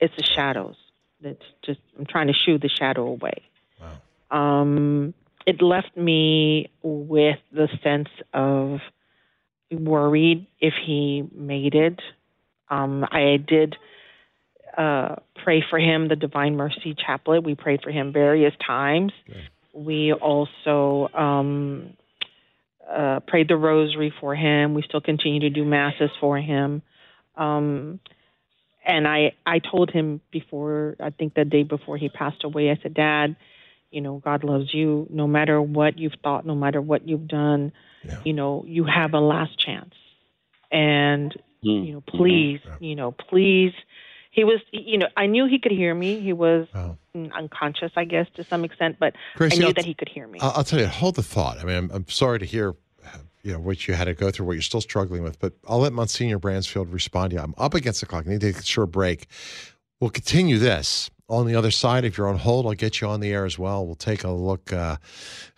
[0.00, 0.76] It's the shadows
[1.22, 3.42] it's just i'm trying to shoo the shadow away.
[3.80, 4.60] Wow.
[4.60, 5.14] um
[5.50, 8.78] it left me with the sense of
[9.72, 11.98] worried if he made it.
[12.68, 13.74] Um, I did
[14.78, 17.42] uh, pray for him, the Divine Mercy Chaplet.
[17.42, 19.12] We prayed for him various times.
[19.72, 21.94] We also um,
[22.88, 24.74] uh, prayed the rosary for him.
[24.74, 26.82] We still continue to do masses for him.
[27.36, 27.98] Um,
[28.86, 32.78] and I, I told him before, I think the day before he passed away, I
[32.80, 33.34] said, Dad,
[33.90, 37.72] you know, God loves you no matter what you've thought, no matter what you've done,
[38.04, 38.18] Yeah.
[38.24, 39.94] you know, you have a last chance.
[40.70, 41.32] And,
[41.64, 41.86] Mm.
[41.86, 43.72] you know, please, you know, please.
[44.30, 46.20] He was, you know, I knew he could hear me.
[46.20, 46.96] He was Oh.
[47.34, 50.26] unconscious, I guess, to some extent, but Gracie, I knew I'll- that he could hear
[50.28, 50.38] me.
[50.40, 51.58] I'll, I'll tell you, hold the thought.
[51.58, 54.30] I mean, I'm, I'm sorry to hear, uh, you know, what you had to go
[54.30, 57.42] through, what you're still struggling with, but I'll let Monsignor Bransfield respond to you.
[57.42, 58.24] I'm up against the clock.
[58.26, 59.26] I need to take a short break.
[60.00, 61.10] We'll continue this.
[61.28, 63.58] On the other side, if you're on hold, I'll get you on the air as
[63.58, 63.86] well.
[63.86, 64.96] We'll take a look uh,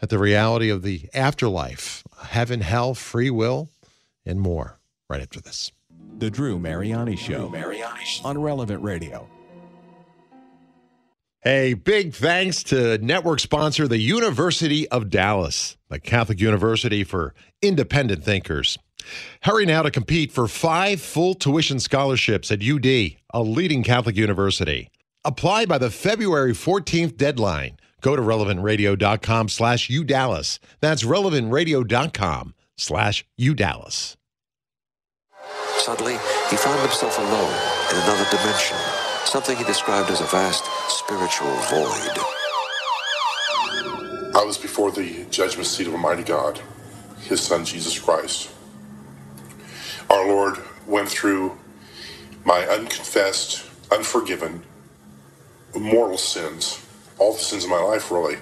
[0.02, 3.70] at the reality of the afterlife, heaven, hell, free will,
[4.26, 4.78] and more
[5.08, 5.72] right after this.
[6.18, 7.48] The Drew Mariani Show.
[8.24, 9.28] On Relevant Radio.
[11.40, 18.22] Hey, big thanks to network sponsor, the University of Dallas, the Catholic University for independent
[18.22, 18.78] thinkers.
[19.42, 22.86] Hurry now to compete for five full tuition scholarships at UD,
[23.34, 24.90] a leading Catholic university.
[25.24, 27.78] Apply by the February 14th deadline.
[28.00, 30.58] Go to relevantradio.com slash udallas.
[30.80, 34.16] That's relevantradio.com slash udallas.
[35.78, 36.14] Suddenly,
[36.50, 37.54] he found himself alone
[37.90, 38.76] in another dimension,
[39.24, 42.18] something he described as a vast spiritual void.
[44.34, 46.60] I was before the judgment seat of Almighty God,
[47.20, 48.50] His Son Jesus Christ.
[50.12, 51.58] Our Lord went through
[52.44, 54.62] my unconfessed, unforgiven,
[55.74, 56.86] mortal sins,
[57.18, 58.36] all the sins of my life, really,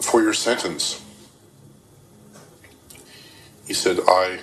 [0.00, 1.04] for your sentence.
[3.66, 4.38] He said, I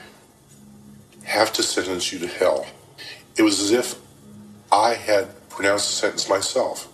[1.24, 2.68] have to sentence you to hell.
[3.36, 3.96] It was as if
[4.72, 6.90] I had pronounced the sentence myself.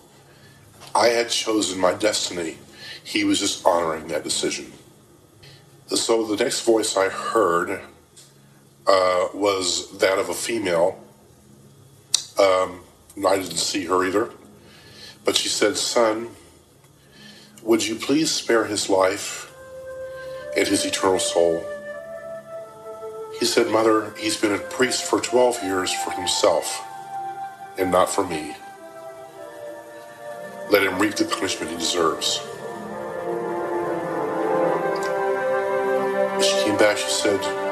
[0.96, 2.58] I had chosen my destiny.
[3.04, 4.72] He was just honoring that decision.
[5.88, 7.82] So the next voice I heard
[8.88, 10.98] uh, was that of a female.
[12.40, 12.82] Um,
[13.28, 14.32] I didn't see her either.
[15.26, 16.30] But she said, Son,
[17.64, 19.54] would you please spare his life
[20.56, 21.66] and his eternal soul?
[23.40, 26.84] He said, Mother, he's been a priest for 12 years for himself
[27.78, 28.56] and not for me.
[30.72, 32.40] Let him reap the punishment he deserves.
[36.44, 37.67] She came back, she said,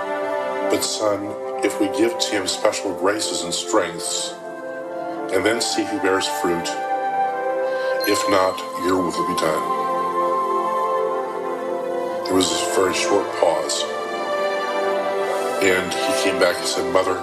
[0.70, 1.24] But son,
[1.64, 4.34] if we give to him special graces and strengths,
[5.34, 6.68] and then see if he bears fruit,
[8.08, 9.86] if not, your will be done.
[12.26, 13.84] There was this very short pause.
[15.64, 17.18] And he came back and said, Mother,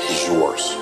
[0.00, 0.76] he's yours.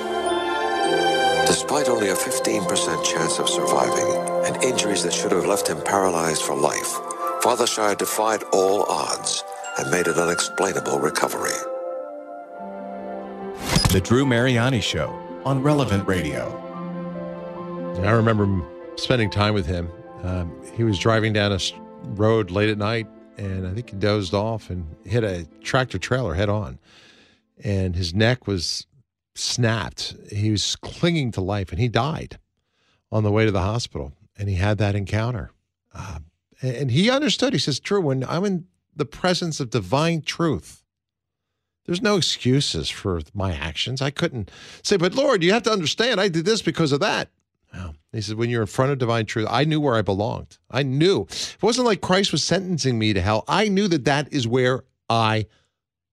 [1.47, 4.13] Despite only a 15% chance of surviving
[4.47, 6.99] and injuries that should have left him paralyzed for life,
[7.43, 9.45] Father Scheier defied all odds
[9.79, 11.51] and made an unexplainable recovery.
[13.93, 15.09] The Drew Mariani Show.
[15.45, 16.63] On Relevant Radio.
[18.05, 18.63] I remember
[18.97, 19.89] spending time with him.
[20.23, 21.59] Um, he was driving down a
[22.09, 23.07] road late at night,
[23.39, 26.79] and I think he dozed off and hit a tractor trailer head on.
[27.63, 28.87] And his neck was
[29.35, 30.15] snapped.
[30.31, 32.39] He was clinging to life, and he died
[33.13, 34.13] on the way to the hospital.
[34.39, 35.53] And he had that encounter.
[35.95, 36.19] Uh,
[36.61, 37.53] and and he understood.
[37.53, 40.83] He says, Drew, when I'm in the presence of divine truth,
[41.85, 44.03] there's no excuses for my actions.
[44.03, 44.51] I couldn't
[44.83, 47.31] say, but Lord, you have to understand, I did this because of that.
[48.13, 50.57] He said, when you're in front of divine truth, I knew where I belonged.
[50.71, 51.23] I knew.
[51.23, 53.45] It wasn't like Christ was sentencing me to hell.
[53.47, 55.47] I knew that that is where I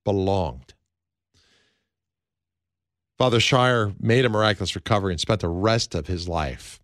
[0.03, 0.73] belonged.
[3.17, 6.81] Father Scheier made a miraculous recovery and spent the rest of his life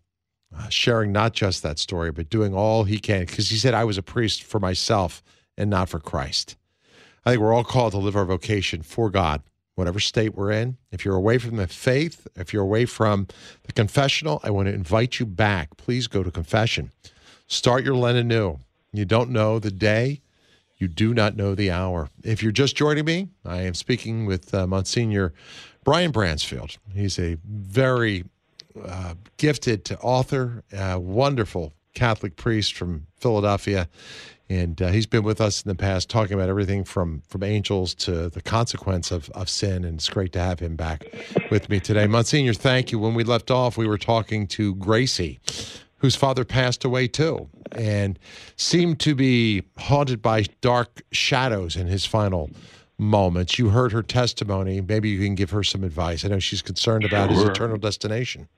[0.56, 3.26] uh, sharing not just that story, but doing all he can.
[3.26, 5.22] Because he said, I was a priest for myself
[5.60, 6.56] and not for Christ.
[7.24, 9.42] I think we're all called to live our vocation for God,
[9.74, 10.78] whatever state we're in.
[10.90, 13.26] If you're away from the faith, if you're away from
[13.64, 15.76] the confessional, I want to invite you back.
[15.76, 16.92] Please go to confession.
[17.46, 18.58] Start your Lent anew.
[18.92, 20.22] You don't know the day,
[20.78, 22.08] you do not know the hour.
[22.24, 25.34] If you're just joining me, I am speaking with uh, Monsignor
[25.84, 26.78] Brian Bransfield.
[26.94, 28.24] He's a very
[28.82, 33.88] uh, gifted author, uh, wonderful Catholic priest from Philadelphia.
[34.50, 37.94] And uh, he's been with us in the past talking about everything from, from angels
[37.94, 39.84] to the consequence of, of sin.
[39.84, 41.06] And it's great to have him back
[41.52, 42.08] with me today.
[42.08, 42.98] Monsignor, thank you.
[42.98, 45.38] When we left off, we were talking to Gracie,
[45.98, 48.18] whose father passed away too and
[48.56, 52.50] seemed to be haunted by dark shadows in his final
[52.98, 53.56] moments.
[53.56, 54.80] You heard her testimony.
[54.80, 56.24] Maybe you can give her some advice.
[56.24, 58.48] I know she's concerned about his eternal destination.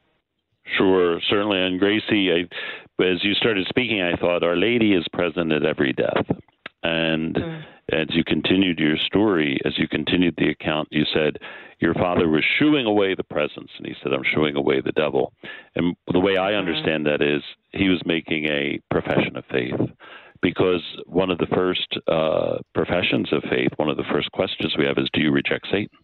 [0.79, 1.61] Sure, certainly.
[1.61, 2.49] And Gracie, I,
[3.03, 6.27] as you started speaking, I thought Our Lady is present at every death.
[6.83, 7.37] And
[7.93, 11.39] as you continued your story, as you continued the account, you said
[11.79, 15.33] your father was shooing away the presence, and he said, "I'm shooing away the devil."
[15.77, 19.81] And the way I understand that is he was making a profession of faith,
[20.41, 24.87] because one of the first uh, professions of faith, one of the first questions we
[24.87, 25.99] have is, "Do you reject Satan?"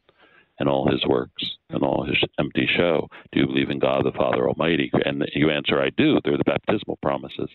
[0.59, 3.09] And all his works and all his empty show.
[3.33, 4.91] Do you believe in God the Father Almighty?
[5.05, 6.19] And you answer, I do.
[6.25, 7.49] They're the baptismal promises.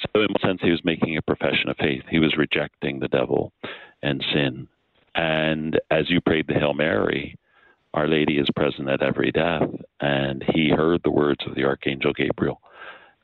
[0.00, 2.02] So, in one sense, he was making a profession of faith.
[2.08, 3.52] He was rejecting the devil
[4.02, 4.68] and sin.
[5.14, 7.36] And as you prayed the Hail Mary,
[7.94, 9.68] Our Lady is present at every death.
[10.00, 12.60] And he heard the words of the Archangel Gabriel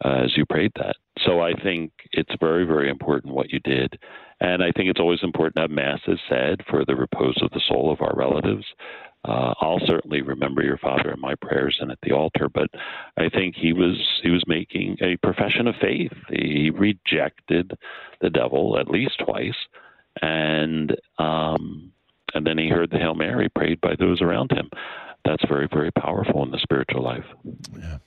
[0.04, 0.96] uh, as you prayed that.
[1.24, 3.98] So I think it's very, very important what you did.
[4.40, 7.62] And I think it's always important to have masses said for the repose of the
[7.66, 8.66] soul of our relatives.
[9.26, 12.68] Uh, I'll certainly remember your father in my prayers and at the altar, but
[13.16, 16.12] I think he was he was making a profession of faith.
[16.28, 17.72] He rejected
[18.20, 19.56] the devil at least twice,
[20.22, 21.92] and um,
[22.34, 24.70] and then he heard the Hail Mary prayed by those around him.
[25.24, 27.26] That's very very powerful in the spiritual life.
[27.76, 27.98] Yeah.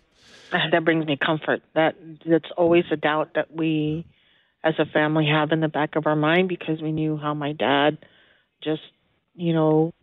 [0.71, 1.61] That brings me comfort.
[1.75, 4.05] That that's always a doubt that we,
[4.63, 7.51] as a family, have in the back of our mind because we knew how my
[7.51, 7.97] dad
[8.61, 8.81] just,
[9.35, 9.93] you know,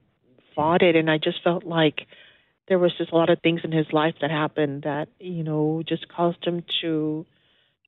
[0.56, 2.06] fought it, and I just felt like
[2.66, 5.84] there was just a lot of things in his life that happened that you know
[5.86, 7.24] just caused him to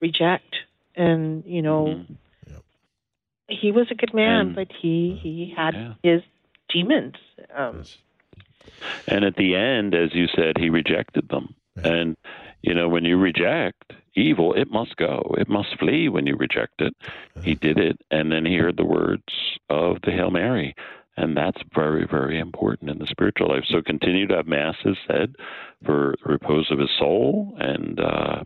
[0.00, 0.54] reject,
[0.94, 2.04] and you know,
[3.48, 6.22] he was a good man, And- but he he had his
[6.68, 7.16] demons.
[7.52, 7.83] Um,
[9.09, 11.54] And at the end, as you said, he rejected them.
[11.83, 12.16] And,
[12.62, 15.35] you know, when you reject evil, it must go.
[15.38, 16.94] It must flee when you reject it.
[17.42, 17.98] He did it.
[18.11, 19.24] And then he heard the words
[19.70, 20.74] of the Hail Mary.
[21.18, 23.64] And that's very, very important in the spiritual life.
[23.68, 25.35] So continue to have masses said
[25.85, 27.57] for the repose of his soul.
[27.59, 28.42] And, uh,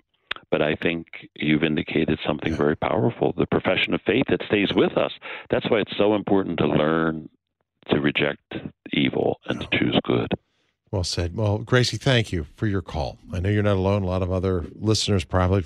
[0.51, 1.07] but I think
[1.37, 5.13] you've indicated something very powerful the profession of faith that stays with us.
[5.51, 7.29] That's why it's so important to learn
[7.91, 8.55] to reject
[8.95, 10.29] evil and to choose good.
[10.91, 11.37] Well said.
[11.37, 13.19] Well, Gracie, thank you for your call.
[13.35, 14.03] I know you're not alone.
[14.03, 15.65] A lot of other listeners probably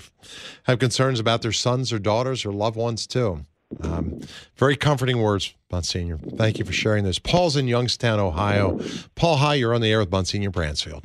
[0.63, 3.45] have concerns about their sons or daughters or loved ones too.
[3.81, 4.21] Um,
[4.55, 6.17] very comforting words, Monsignor.
[6.17, 7.19] Thank you for sharing this.
[7.19, 8.79] Paul's in Youngstown, Ohio.
[9.15, 9.55] Paul, hi.
[9.55, 11.03] You're on the air with Monsignor Bransfield.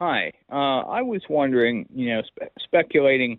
[0.00, 0.32] Hi.
[0.50, 3.38] Uh, I was wondering, you know, spe- speculating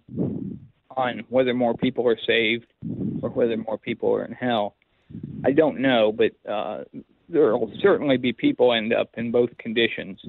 [0.96, 2.68] on whether more people are saved
[3.22, 4.76] or whether more people are in hell.
[5.44, 6.86] I don't know, but uh,
[7.30, 10.22] there will certainly be people end up in both conditions.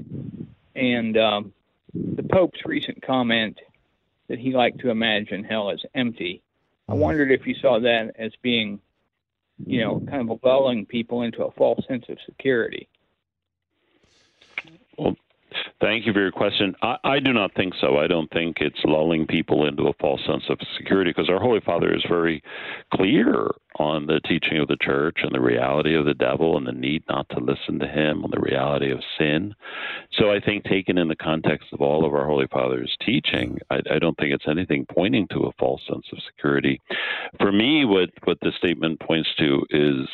[0.74, 1.52] And um,
[1.94, 3.60] the Pope's recent comment
[4.28, 6.42] that he liked to imagine hell as empty,
[6.88, 7.00] I mm-hmm.
[7.00, 8.80] wondered if you saw that as being,
[9.64, 12.88] you know, kind of lulling people into a false sense of security.
[14.96, 15.16] Well,
[15.80, 16.74] thank you for your question.
[16.82, 17.98] I, I do not think so.
[17.98, 21.60] I don't think it's lulling people into a false sense of security because our Holy
[21.60, 22.42] Father is very
[22.94, 26.72] clear on the teaching of the church and the reality of the devil and the
[26.72, 29.54] need not to listen to him, on the reality of sin.
[30.12, 33.80] So I think, taken in the context of all of our Holy Father's teaching, I,
[33.90, 36.80] I don't think it's anything pointing to a false sense of security.
[37.38, 40.08] For me, what, what the statement points to is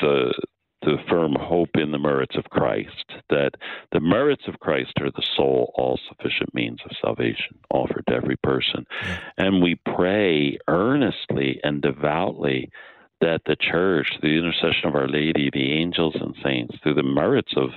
[0.00, 0.34] the
[0.84, 3.52] the firm hope in the merits of Christ, that
[3.92, 8.36] the merits of Christ are the sole, all sufficient means of salvation offered to every
[8.36, 8.86] person.
[9.36, 12.70] And we pray earnestly and devoutly
[13.20, 17.52] that the church, the intercession of Our Lady, the angels and saints, through the merits
[17.56, 17.70] of,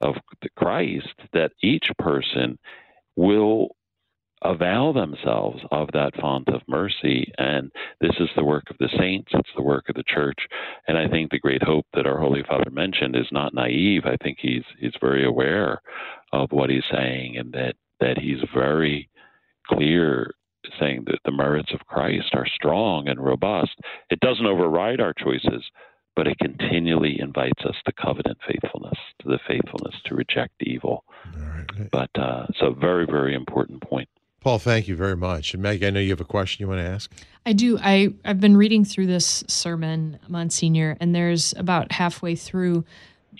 [0.00, 0.16] of
[0.56, 2.58] Christ, that each person
[3.16, 3.68] will
[4.42, 7.32] avail themselves of that font of mercy.
[7.38, 10.38] And this is the work of the saints, it's the work of the church.
[10.88, 14.02] And I think the great hope that our Holy Father mentioned is not naive.
[14.04, 15.80] I think he's he's very aware
[16.32, 19.08] of what he's saying and that, that he's very
[19.66, 20.32] clear
[20.78, 23.72] saying that the merits of Christ are strong and robust.
[24.10, 25.64] It doesn't override our choices,
[26.14, 31.04] but it continually invites us to covenant faithfulness, to the faithfulness to reject evil.
[31.90, 34.08] But uh, so very, very important point.
[34.40, 35.52] Paul, thank you very much.
[35.52, 37.12] And Meg, I know you have a question you want to ask.
[37.44, 37.78] I do.
[37.78, 42.84] I, I've been reading through this sermon, Monsignor, and there's about halfway through,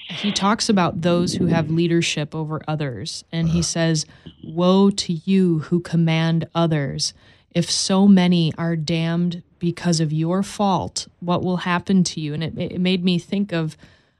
[0.08, 3.24] he talks about those who have leadership over others.
[3.32, 4.06] And he says,
[4.44, 7.14] Woe to you who command others.
[7.54, 12.32] If so many are damned because of your fault, what will happen to you?
[12.34, 13.76] And it, it made me think of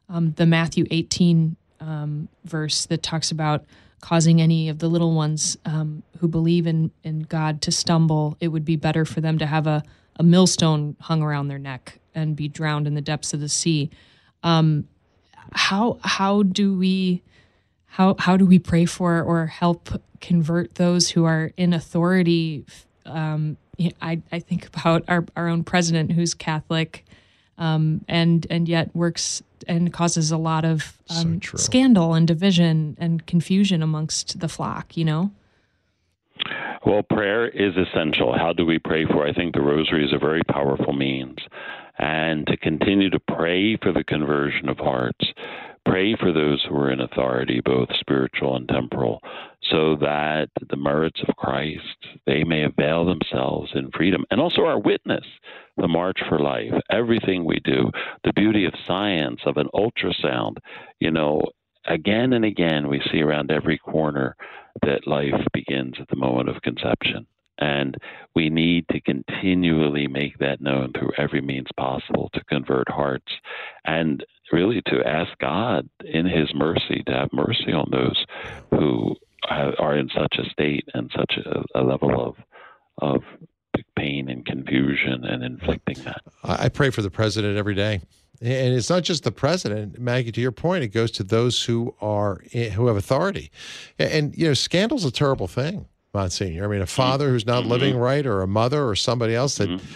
[0.08, 3.64] um, the Matthew 18 um, verse that talks about
[4.00, 8.48] causing any of the little ones um, who believe in in God to stumble, it
[8.48, 9.82] would be better for them to have a
[10.16, 13.90] a millstone hung around their neck and be drowned in the depths of the sea.
[14.42, 14.86] Um,
[15.52, 17.22] how how do we
[17.86, 19.88] how how do we pray for or help
[20.20, 22.64] convert those who are in authority?
[23.06, 23.56] Um,
[24.00, 27.04] I I think about our our own president who's Catholic,
[27.58, 32.96] um, and and yet works and causes a lot of um, So scandal and division
[33.00, 34.96] and confusion amongst the flock.
[34.96, 35.30] You know.
[36.84, 38.32] Well, prayer is essential.
[38.36, 39.26] How do we pray for?
[39.26, 41.36] I think the rosary is a very powerful means.
[41.98, 45.26] And to continue to pray for the conversion of hearts,
[45.84, 49.20] pray for those who are in authority, both spiritual and temporal,
[49.70, 54.24] so that the merits of Christ, they may avail themselves in freedom.
[54.30, 55.24] And also our witness,
[55.76, 57.90] the March for Life, everything we do,
[58.24, 60.56] the beauty of science, of an ultrasound,
[60.98, 61.42] you know,
[61.86, 64.36] again and again we see around every corner
[64.82, 67.26] that life begins at the moment of conception.
[67.58, 67.96] And
[68.34, 73.30] we need to continually make that known through every means possible to convert hearts
[73.84, 78.24] and really to ask God in His mercy to have mercy on those
[78.70, 79.14] who
[79.50, 82.36] are in such a state and such a, a level of,
[82.98, 83.22] of
[83.96, 86.22] pain and confusion and inflicting that.
[86.42, 88.00] I pray for the president every day.
[88.42, 90.32] And it's not just the president, Maggie.
[90.32, 93.50] To your point, it goes to those who are eh, who have authority.
[93.98, 95.84] And you know, scandal's a terrible thing,
[96.14, 96.64] Monsignor.
[96.64, 96.90] I mean, a mm-hmm.
[96.90, 97.72] father who's not mm-hmm.
[97.72, 99.86] living right, or a mother, or somebody else that mm-hmm.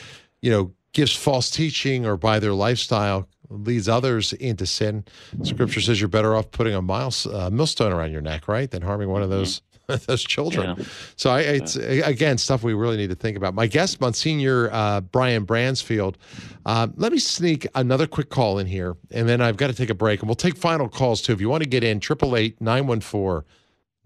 [0.43, 5.05] you know gives false teaching, or by their lifestyle leads others into sin.
[5.43, 8.83] Scripture says you're better off putting a miles, uh, millstone around your neck, right, than
[8.83, 9.63] harming one of those
[10.07, 10.77] those children.
[10.79, 10.85] Yeah.
[11.17, 13.55] So I, it's again stuff we really need to think about.
[13.55, 16.17] My guest, Monsignor uh, Brian Bransfield.
[16.65, 19.91] Uh, let me sneak another quick call in here, and then I've got to take
[19.91, 21.33] a break, and we'll take final calls too.
[21.33, 23.45] If you want to get in, triple eight nine one four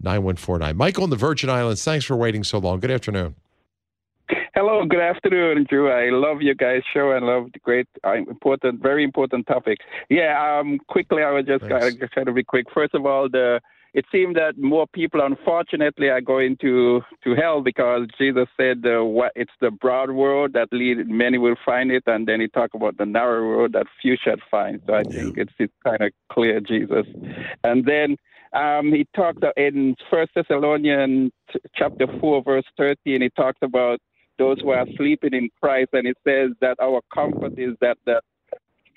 [0.01, 0.75] nine one four nine.
[0.75, 1.83] Michael in the Virgin Islands.
[1.83, 2.79] Thanks for waiting so long.
[2.79, 3.35] Good afternoon.
[4.61, 5.89] Hello, good afternoon, Drew.
[5.89, 9.77] I love your guys' show and love the great, uh, important, very important topic.
[10.09, 12.65] Yeah, um, quickly, I was just going to try to be quick.
[12.73, 13.61] First of all, the
[13.93, 19.01] it seemed that more people, unfortunately, are going to to hell because Jesus said uh,
[19.05, 22.75] what it's the broad road that lead many will find it, and then he talked
[22.75, 24.81] about the narrow road that few shall find.
[24.87, 27.05] So I think it's it's kind of clear, Jesus.
[27.63, 28.17] And then
[28.51, 31.31] um, he talked in First Thessalonians
[31.75, 33.21] chapter four, verse thirteen.
[33.21, 34.01] He talked about
[34.39, 38.17] those who are sleeping in Christ, and it says that our comfort is that the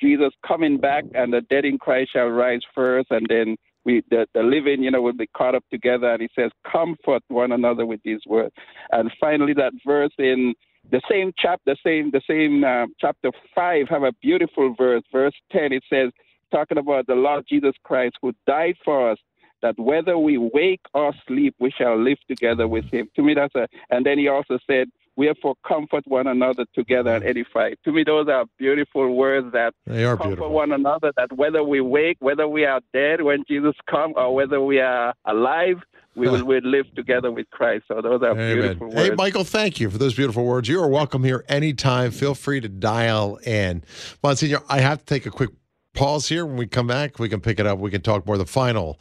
[0.00, 4.26] Jesus coming back and the dead in Christ shall rise first, and then we the,
[4.36, 6.08] the living, you know, will be caught up together.
[6.12, 8.54] And he says, comfort one another with these words.
[8.90, 10.54] And finally, that verse in
[10.90, 15.04] the same chapter, the same the same uh, chapter five, have a beautiful verse.
[15.12, 16.10] Verse ten, it says,
[16.50, 19.18] talking about the Lord Jesus Christ who died for us.
[19.62, 23.08] That whether we wake or sleep, we shall live together with Him.
[23.14, 23.68] To me, that's a.
[23.90, 24.86] And then he also said,
[25.16, 27.28] "Wherefore comfort one another together and mm.
[27.28, 30.52] edify." To me, those are beautiful words that They are comfort beautiful.
[30.52, 31.12] one another.
[31.16, 35.14] That whether we wake, whether we are dead when Jesus comes, or whether we are
[35.24, 35.78] alive,
[36.14, 37.84] we will will live together with Christ.
[37.88, 38.54] So those are Amen.
[38.54, 39.08] beautiful words.
[39.08, 39.14] Hey.
[39.14, 40.68] Michael, thank you for those beautiful words.
[40.68, 42.10] You are welcome here anytime.
[42.10, 43.82] Feel free to dial in.
[44.22, 45.50] Monsignor, I have to take a quick
[45.94, 46.44] pause here.
[46.44, 47.78] When we come back, we can pick it up.
[47.78, 48.36] We can talk more.
[48.36, 48.98] The final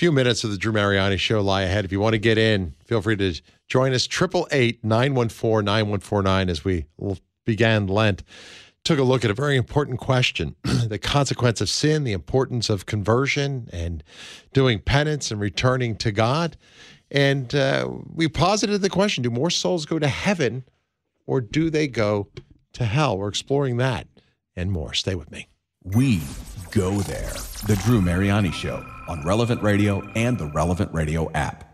[0.00, 1.84] few minutes of the Drew Mariani show lie ahead.
[1.84, 3.38] If you want to get in, feel free to
[3.68, 4.06] join us.
[4.06, 6.86] 888 914 9149 as we
[7.44, 8.22] began Lent.
[8.82, 12.86] Took a look at a very important question the consequence of sin, the importance of
[12.86, 14.02] conversion and
[14.54, 16.56] doing penance and returning to God.
[17.10, 20.64] And uh, we posited the question do more souls go to heaven
[21.26, 22.28] or do they go
[22.72, 23.18] to hell?
[23.18, 24.06] We're exploring that
[24.56, 24.94] and more.
[24.94, 25.48] Stay with me.
[25.84, 26.22] We
[26.70, 27.34] go there.
[27.66, 31.64] The Drew Mariani Show on Relevant Radio and the Relevant Radio app.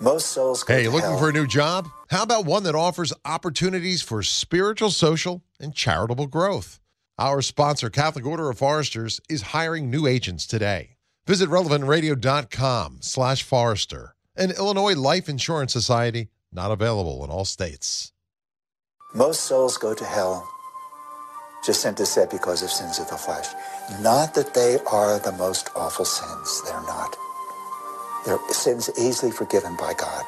[0.00, 1.18] Most souls go Hey, to looking hell.
[1.18, 1.88] for a new job?
[2.08, 6.80] How about one that offers opportunities for spiritual, social, and charitable growth?
[7.18, 10.96] Our sponsor, Catholic Order of Foresters, is hiring new agents today.
[11.26, 14.16] Visit relevantradio.com slash forester.
[14.34, 18.10] An Illinois Life Insurance Society, not available in all states.
[19.14, 20.48] Most souls go to hell,
[21.64, 23.46] just simply said because of sins of the flesh.
[24.00, 26.62] Not that they are the most awful sins.
[26.64, 27.16] They're not.
[28.26, 30.24] They're sins easily forgiven by God.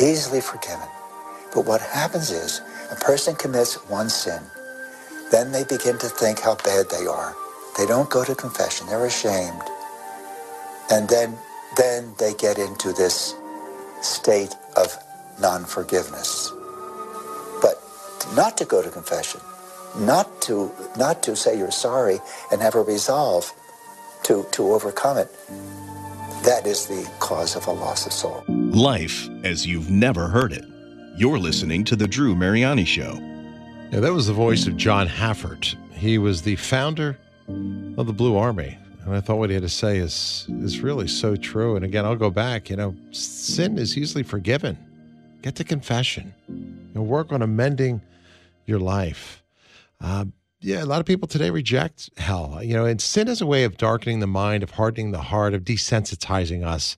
[0.00, 0.88] Easily forgiven.
[1.54, 2.60] But what happens is
[2.90, 4.42] a person commits one sin,
[5.30, 7.34] then they begin to think how bad they are.
[7.78, 8.86] They don't go to confession.
[8.86, 9.62] They're ashamed.
[10.90, 11.36] And then,
[11.76, 13.34] then they get into this
[14.02, 14.96] state of
[15.40, 16.52] non-forgiveness.
[17.62, 17.82] But
[18.36, 19.40] not to go to confession,
[19.98, 22.18] not to not to say you're sorry
[22.50, 23.52] and have a resolve
[24.24, 25.28] to to overcome it.
[26.44, 28.44] That is the cause of a loss of soul.
[28.48, 30.64] Life as you've never heard it.
[31.16, 33.18] You're listening to The Drew Mariani Show.
[33.92, 35.76] Yeah, that was the voice of John Haffert.
[35.92, 37.16] He was the founder
[37.48, 38.76] of the Blue Army.
[39.04, 41.76] And I thought what he had to say is is really so true.
[41.76, 42.68] And again, I'll go back.
[42.68, 44.76] You know, sin is easily forgiven.
[45.42, 46.34] Get to confession.
[46.48, 48.00] You know, work on amending
[48.66, 49.43] your life.
[50.04, 50.26] Uh,
[50.60, 52.60] yeah, a lot of people today reject hell.
[52.62, 55.54] You know, and sin is a way of darkening the mind, of hardening the heart,
[55.54, 56.96] of desensitizing us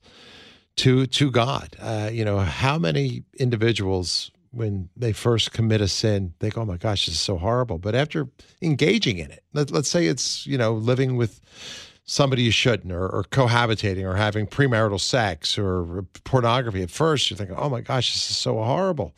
[0.77, 1.75] to to God.
[1.79, 6.77] Uh, you know, how many individuals when they first commit a sin think, "Oh my
[6.77, 8.27] gosh, this is so horrible," but after
[8.61, 11.39] engaging in it, let, us say it's you know living with
[12.03, 16.81] somebody you shouldn't, or, or cohabitating, or having premarital sex, or pornography.
[16.81, 19.13] At first, you're thinking, "Oh my gosh, this is so horrible."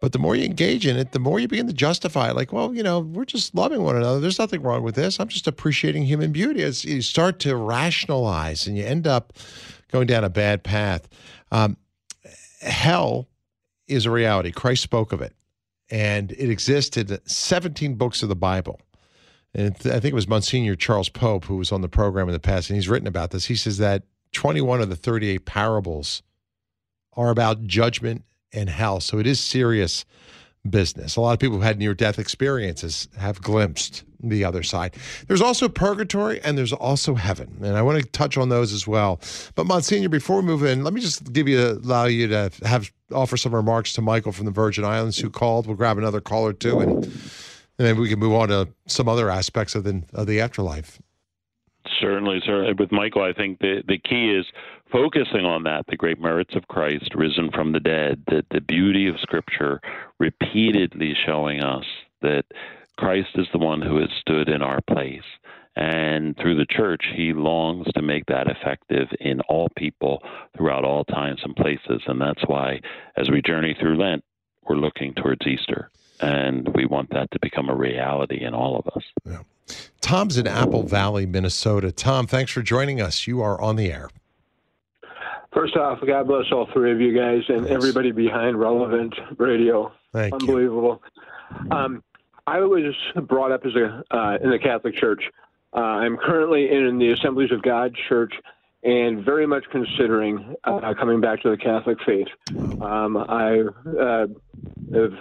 [0.00, 2.36] But the more you engage in it, the more you begin to justify it.
[2.36, 4.20] Like, well, you know, we're just loving one another.
[4.20, 5.18] There's nothing wrong with this.
[5.18, 6.62] I'm just appreciating human beauty.
[6.62, 9.32] As you start to rationalize, and you end up
[9.90, 11.08] going down a bad path.
[11.50, 11.76] Um,
[12.60, 13.28] hell
[13.86, 14.52] is a reality.
[14.52, 15.34] Christ spoke of it,
[15.90, 18.80] and it existed 17 books of the Bible.
[19.54, 22.38] And I think it was Monsignor Charles Pope who was on the program in the
[22.38, 23.46] past, and he's written about this.
[23.46, 26.22] He says that 21 of the 38 parables
[27.14, 29.00] are about judgment and hell.
[29.00, 30.04] So it is serious
[30.68, 31.16] business.
[31.16, 34.96] A lot of people who had near death experiences have glimpsed the other side.
[35.28, 37.56] There's also purgatory and there's also heaven.
[37.62, 39.20] And I want to touch on those as well.
[39.54, 42.90] But Monsignor, before we move in, let me just give you allow you to have
[43.12, 45.66] offer some remarks to Michael from the Virgin Islands who called.
[45.66, 47.12] We'll grab another caller too and, and
[47.86, 51.00] then we can move on to some other aspects of the of the afterlife.
[52.00, 52.74] Certainly, sir.
[52.78, 54.46] With Michael, I think the, the key is
[54.90, 59.08] focusing on that, the great merits of Christ risen from the dead, that the beauty
[59.08, 59.80] of Scripture
[60.18, 61.84] repeatedly showing us
[62.22, 62.44] that
[62.96, 65.22] Christ is the one who has stood in our place.
[65.76, 70.22] And through the church, he longs to make that effective in all people
[70.56, 72.02] throughout all times and places.
[72.06, 72.80] And that's why,
[73.16, 74.24] as we journey through Lent,
[74.68, 75.90] we're looking towards Easter.
[76.20, 79.04] And we want that to become a reality in all of us.
[79.24, 79.42] Yeah.
[80.00, 81.92] Tom's in Apple Valley, Minnesota.
[81.92, 83.28] Tom, thanks for joining us.
[83.28, 84.08] You are on the air.
[85.58, 87.72] First off, God bless all three of you guys and Thanks.
[87.72, 89.90] everybody behind Relevant Radio.
[90.12, 91.02] Thank Unbelievable.
[91.72, 92.04] Um,
[92.46, 95.24] I was brought up as a uh, in the Catholic Church.
[95.74, 98.34] Uh, I'm currently in the Assemblies of God Church
[98.84, 102.28] and very much considering uh, coming back to the Catholic faith.
[102.80, 103.62] Um, I
[104.00, 104.28] uh,
[104.94, 105.12] have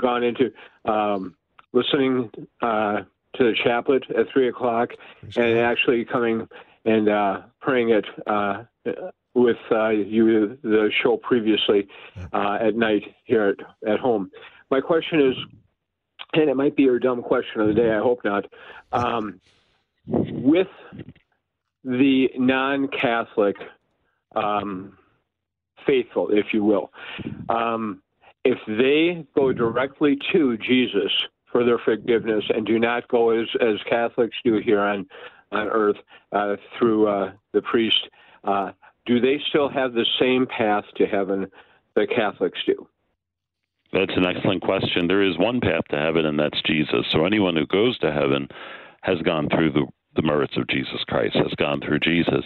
[0.00, 0.50] gone into
[0.84, 1.36] um,
[1.72, 2.28] listening
[2.60, 3.02] uh,
[3.36, 4.90] to the chaplet at three o'clock
[5.36, 6.48] and actually coming
[6.84, 8.06] and uh, praying it
[9.34, 11.86] with uh, you the show previously
[12.32, 14.30] uh, at night here at, at home.
[14.70, 15.36] My question is,
[16.32, 17.92] and it might be your dumb question of the day.
[17.92, 18.46] I hope not.
[18.92, 19.40] Um,
[20.06, 20.68] with
[21.84, 23.56] the non-Catholic
[24.34, 24.96] um,
[25.86, 26.92] faithful, if you will,
[27.48, 28.02] um,
[28.44, 31.12] if they go directly to Jesus
[31.50, 35.06] for their forgiveness and do not go as as Catholics do here on
[35.52, 35.96] on earth
[36.32, 38.08] uh, through uh, the priest.
[39.10, 41.50] Do they still have the same path to heaven
[41.96, 42.86] that Catholics do?
[43.92, 45.08] That's an excellent question.
[45.08, 47.04] There is one path to heaven, and that's Jesus.
[47.10, 48.46] So anyone who goes to heaven
[49.02, 52.44] has gone through the, the merits of Jesus Christ, has gone through Jesus.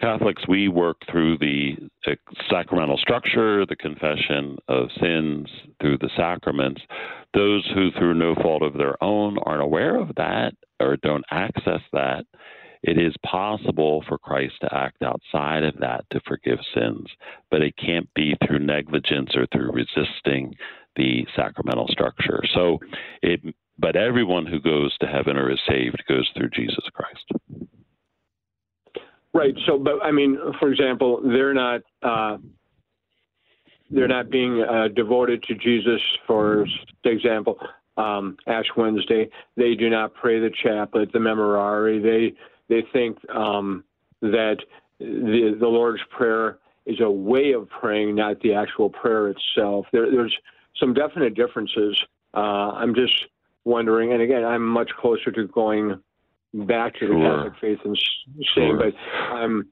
[0.00, 1.72] Catholics, we work through the
[2.06, 2.12] uh,
[2.48, 5.50] sacramental structure, the confession of sins,
[5.82, 6.80] through the sacraments.
[7.34, 11.82] Those who, through no fault of their own, aren't aware of that or don't access
[11.92, 12.24] that,
[12.82, 17.06] it is possible for Christ to act outside of that to forgive sins,
[17.50, 20.54] but it can't be through negligence or through resisting
[20.96, 22.42] the sacramental structure.
[22.54, 22.78] So
[23.22, 23.40] it
[23.78, 27.70] but everyone who goes to heaven or is saved goes through Jesus Christ.
[29.32, 29.54] Right.
[29.66, 32.38] So, but I mean, for example, they're not uh,
[33.90, 36.00] they're not being uh, devoted to Jesus.
[36.26, 36.66] For
[37.04, 37.58] example,
[37.96, 42.02] um, Ash Wednesday, they do not pray the chaplet, the Memorare.
[42.02, 42.34] They
[42.68, 43.84] they think um,
[44.20, 44.56] that
[44.98, 49.86] the, the Lord's Prayer is a way of praying, not the actual prayer itself.
[49.92, 50.36] There, there's
[50.80, 51.98] some definite differences.
[52.34, 53.26] Uh, I'm just
[53.64, 56.00] wondering, and again, I'm much closer to going
[56.54, 57.36] back to the sure.
[57.36, 57.98] Catholic faith and
[58.54, 58.76] saying, sure.
[58.78, 58.94] but
[59.34, 59.68] I'm.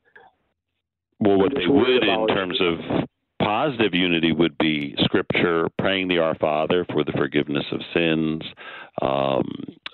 [1.18, 3.06] Well, what they would in terms of
[3.40, 8.42] positive unity would be scripture, praying the Our Father for the forgiveness of sins.
[9.00, 9.48] Um,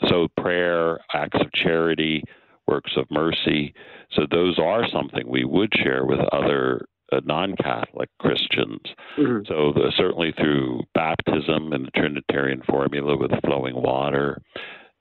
[0.08, 2.24] so, prayer, acts of charity,
[2.66, 3.74] works of mercy.
[4.12, 8.80] So those are something we would share with other uh, non-Catholic Christians.
[9.18, 9.46] Mm-hmm.
[9.46, 14.40] So the, certainly through baptism and the Trinitarian formula with flowing water.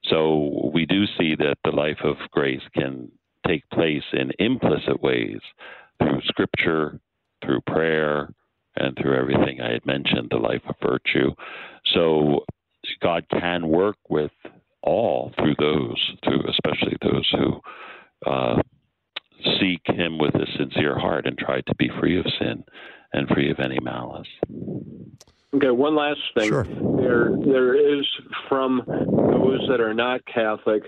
[0.04, 3.12] So we do see that the life of grace can
[3.48, 5.40] take place in implicit ways
[6.00, 7.00] through scripture,
[7.44, 8.30] through prayer,
[8.76, 11.32] and through everything I had mentioned, the life of virtue.
[11.94, 12.46] So
[13.02, 14.32] God can work with
[14.84, 17.62] all through those, through especially those who
[18.30, 18.62] uh,
[19.60, 22.64] seek Him with a sincere heart and try to be free of sin
[23.14, 24.28] and free of any malice.
[25.54, 26.50] Okay, one last thing.
[26.50, 26.64] Sure.
[26.64, 28.08] There, there is
[28.48, 30.84] from those that are not Catholic,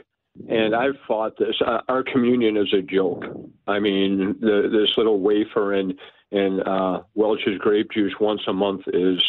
[0.48, 1.56] and I've fought this.
[1.66, 3.26] Uh, our communion is a joke.
[3.68, 5.94] I mean, the, this little wafer and
[6.32, 9.22] and uh, Welch's grape juice once a month is.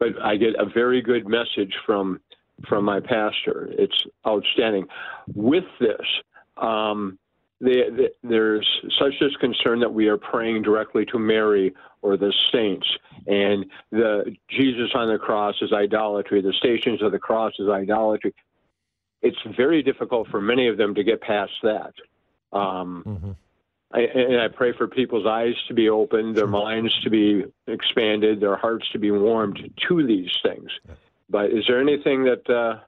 [0.00, 2.20] But I get a very good message from
[2.68, 3.68] from my pastor.
[3.72, 4.86] It's outstanding.
[5.34, 6.06] With this,
[6.56, 7.18] um,
[7.60, 12.32] the, the, there's such this concern that we are praying directly to Mary or the
[12.52, 12.86] saints,
[13.26, 16.42] and the Jesus on the cross is idolatry.
[16.42, 18.34] The stations of the cross is idolatry.
[19.22, 21.94] It's very difficult for many of them to get past that.
[22.52, 23.02] Um,
[23.92, 28.40] I, and I pray for people's eyes to be opened, their minds to be expanded,
[28.40, 30.70] their hearts to be warmed to these things.
[31.28, 32.80] But is there anything that uh,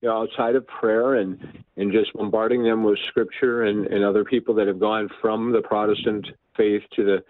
[0.00, 4.24] you know outside of prayer and and just bombarding them with scripture and, and other
[4.24, 6.26] people that have gone from the Protestant
[6.56, 7.24] faith to the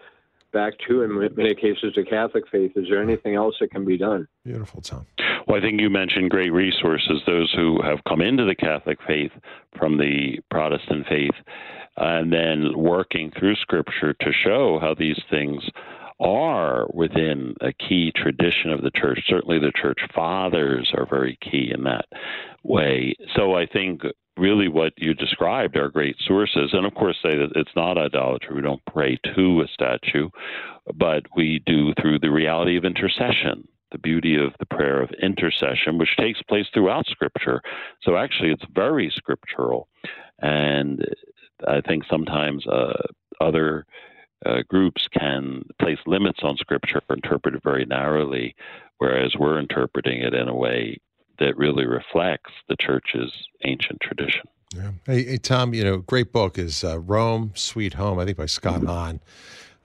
[0.51, 2.71] back to in many cases the Catholic faith?
[2.75, 4.27] Is there anything else that can be done?
[4.45, 5.05] Beautiful, Tom.
[5.47, 7.21] Well, I think you mentioned great resources.
[7.25, 9.31] Those who have come into the Catholic faith
[9.77, 11.35] from the Protestant faith,
[11.97, 15.63] and then working through Scripture to show how these things
[16.19, 19.19] are within a key tradition of the church.
[19.27, 22.05] Certainly, the church fathers are very key in that
[22.63, 23.15] way.
[23.35, 24.01] So, I think
[24.37, 26.71] really what you described are great sources.
[26.73, 28.55] And of course, say that it's not idolatry.
[28.55, 30.29] We don't pray to a statue,
[30.95, 33.67] but we do through the reality of intercession.
[33.91, 37.61] The beauty of the prayer of intercession, which takes place throughout Scripture.
[38.03, 39.87] So, actually, it's very scriptural.
[40.41, 41.03] And
[41.67, 42.93] I think sometimes uh,
[43.41, 43.85] other
[44.45, 48.55] uh, groups can place limits on Scripture, interpret it very narrowly,
[48.97, 50.97] whereas we're interpreting it in a way
[51.39, 53.31] that really reflects the church's
[53.63, 54.43] ancient tradition.
[54.75, 54.91] Yeah.
[55.05, 58.45] Hey, hey, Tom, you know, great book is uh, Rome, Sweet Home, I think by
[58.45, 59.19] Scott Hahn.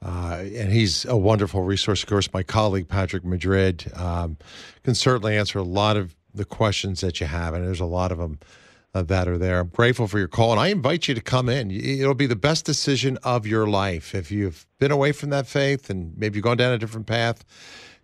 [0.05, 2.03] Uh, and he's a wonderful resource.
[2.03, 4.37] Of course, my colleague Patrick Madrid um,
[4.83, 8.13] can certainly answer a lot of the questions that you have, and there's a lot
[8.13, 8.39] of them
[9.03, 9.61] that are there.
[9.61, 11.71] I'm grateful for your call, and I invite you to come in.
[11.71, 14.15] It'll be the best decision of your life.
[14.15, 17.45] If you've been away from that faith and maybe you've gone down a different path,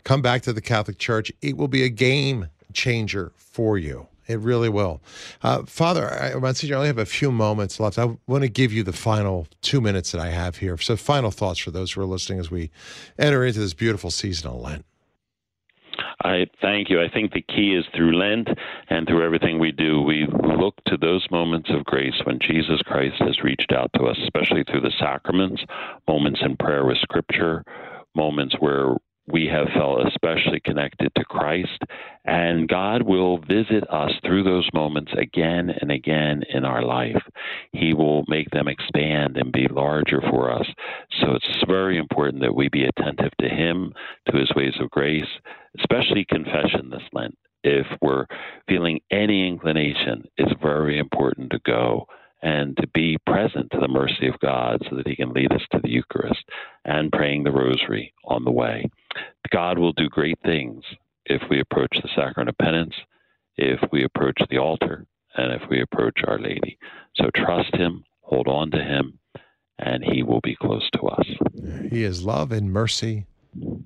[0.05, 1.31] come back to the Catholic Church.
[1.41, 4.09] It will be a game changer for you.
[4.27, 5.01] It really will.
[5.43, 7.99] Uh, Father, I, Monsignor, I only have a few moments left.
[7.99, 10.79] I want to give you the final two minutes that I have here.
[10.79, 12.71] So, final thoughts for those who are listening as we
[13.19, 14.85] enter into this beautiful season of Lent.
[16.23, 17.01] I thank you.
[17.01, 18.49] I think the key is through Lent
[18.89, 23.17] and through everything we do, we look to those moments of grace when Jesus Christ
[23.21, 25.63] has reached out to us, especially through the sacraments,
[26.07, 27.65] moments in prayer with Scripture,
[28.15, 28.97] moments where
[29.33, 31.83] we have felt especially connected to Christ,
[32.25, 37.23] and God will visit us through those moments again and again in our life.
[37.73, 40.67] He will make them expand and be larger for us.
[41.21, 43.93] So it's very important that we be attentive to Him,
[44.31, 45.25] to His ways of grace,
[45.79, 47.37] especially confession this Lent.
[47.63, 48.27] If we're
[48.69, 52.07] feeling any inclination, it's very important to go
[52.43, 55.63] and to be present to the mercy of God so that He can lead us
[55.73, 56.43] to the Eucharist
[56.85, 58.89] and praying the Rosary on the way.
[59.53, 60.83] God will do great things
[61.27, 62.95] if we approach the sacrament of penance,
[63.57, 66.79] if we approach the altar, and if we approach Our Lady.
[67.17, 69.19] So trust Him, hold on to Him,
[69.79, 71.27] and He will be close to us.
[71.91, 73.27] He is love and mercy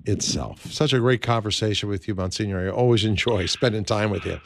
[0.05, 0.71] itself.
[0.71, 2.67] Such a great conversation with you, Monsignor.
[2.67, 4.39] I always enjoy spending time with you.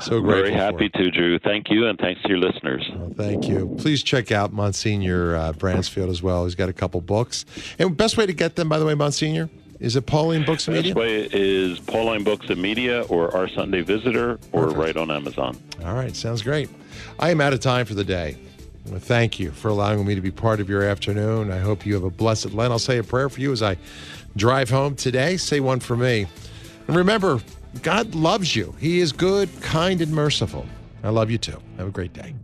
[0.00, 0.22] So grateful.
[0.22, 1.38] Very happy to, Drew.
[1.38, 2.88] Thank you, and thanks to your listeners.
[2.94, 3.74] Well, thank you.
[3.78, 6.44] Please check out Monsignor uh, Bransfield as well.
[6.44, 7.44] He's got a couple books.
[7.78, 9.50] And best way to get them, by the way, Monsignor,
[9.80, 10.94] is it Pauline Books and Media?
[10.94, 14.78] Best way is Pauline Books and Media or Our Sunday Visitor or Perfect.
[14.78, 15.60] right on Amazon.
[15.84, 16.70] All right, sounds great.
[17.18, 18.36] I am out of time for the day.
[18.84, 21.50] Thank you for allowing me to be part of your afternoon.
[21.50, 22.72] I hope you have a blessed Lent.
[22.72, 23.76] I'll say a prayer for you as I
[24.36, 25.36] drive home today.
[25.36, 26.26] Say one for me.
[26.86, 27.40] And remember,
[27.82, 28.74] God loves you.
[28.78, 30.66] He is good, kind, and merciful.
[31.02, 31.58] I love you too.
[31.78, 32.34] Have a great day.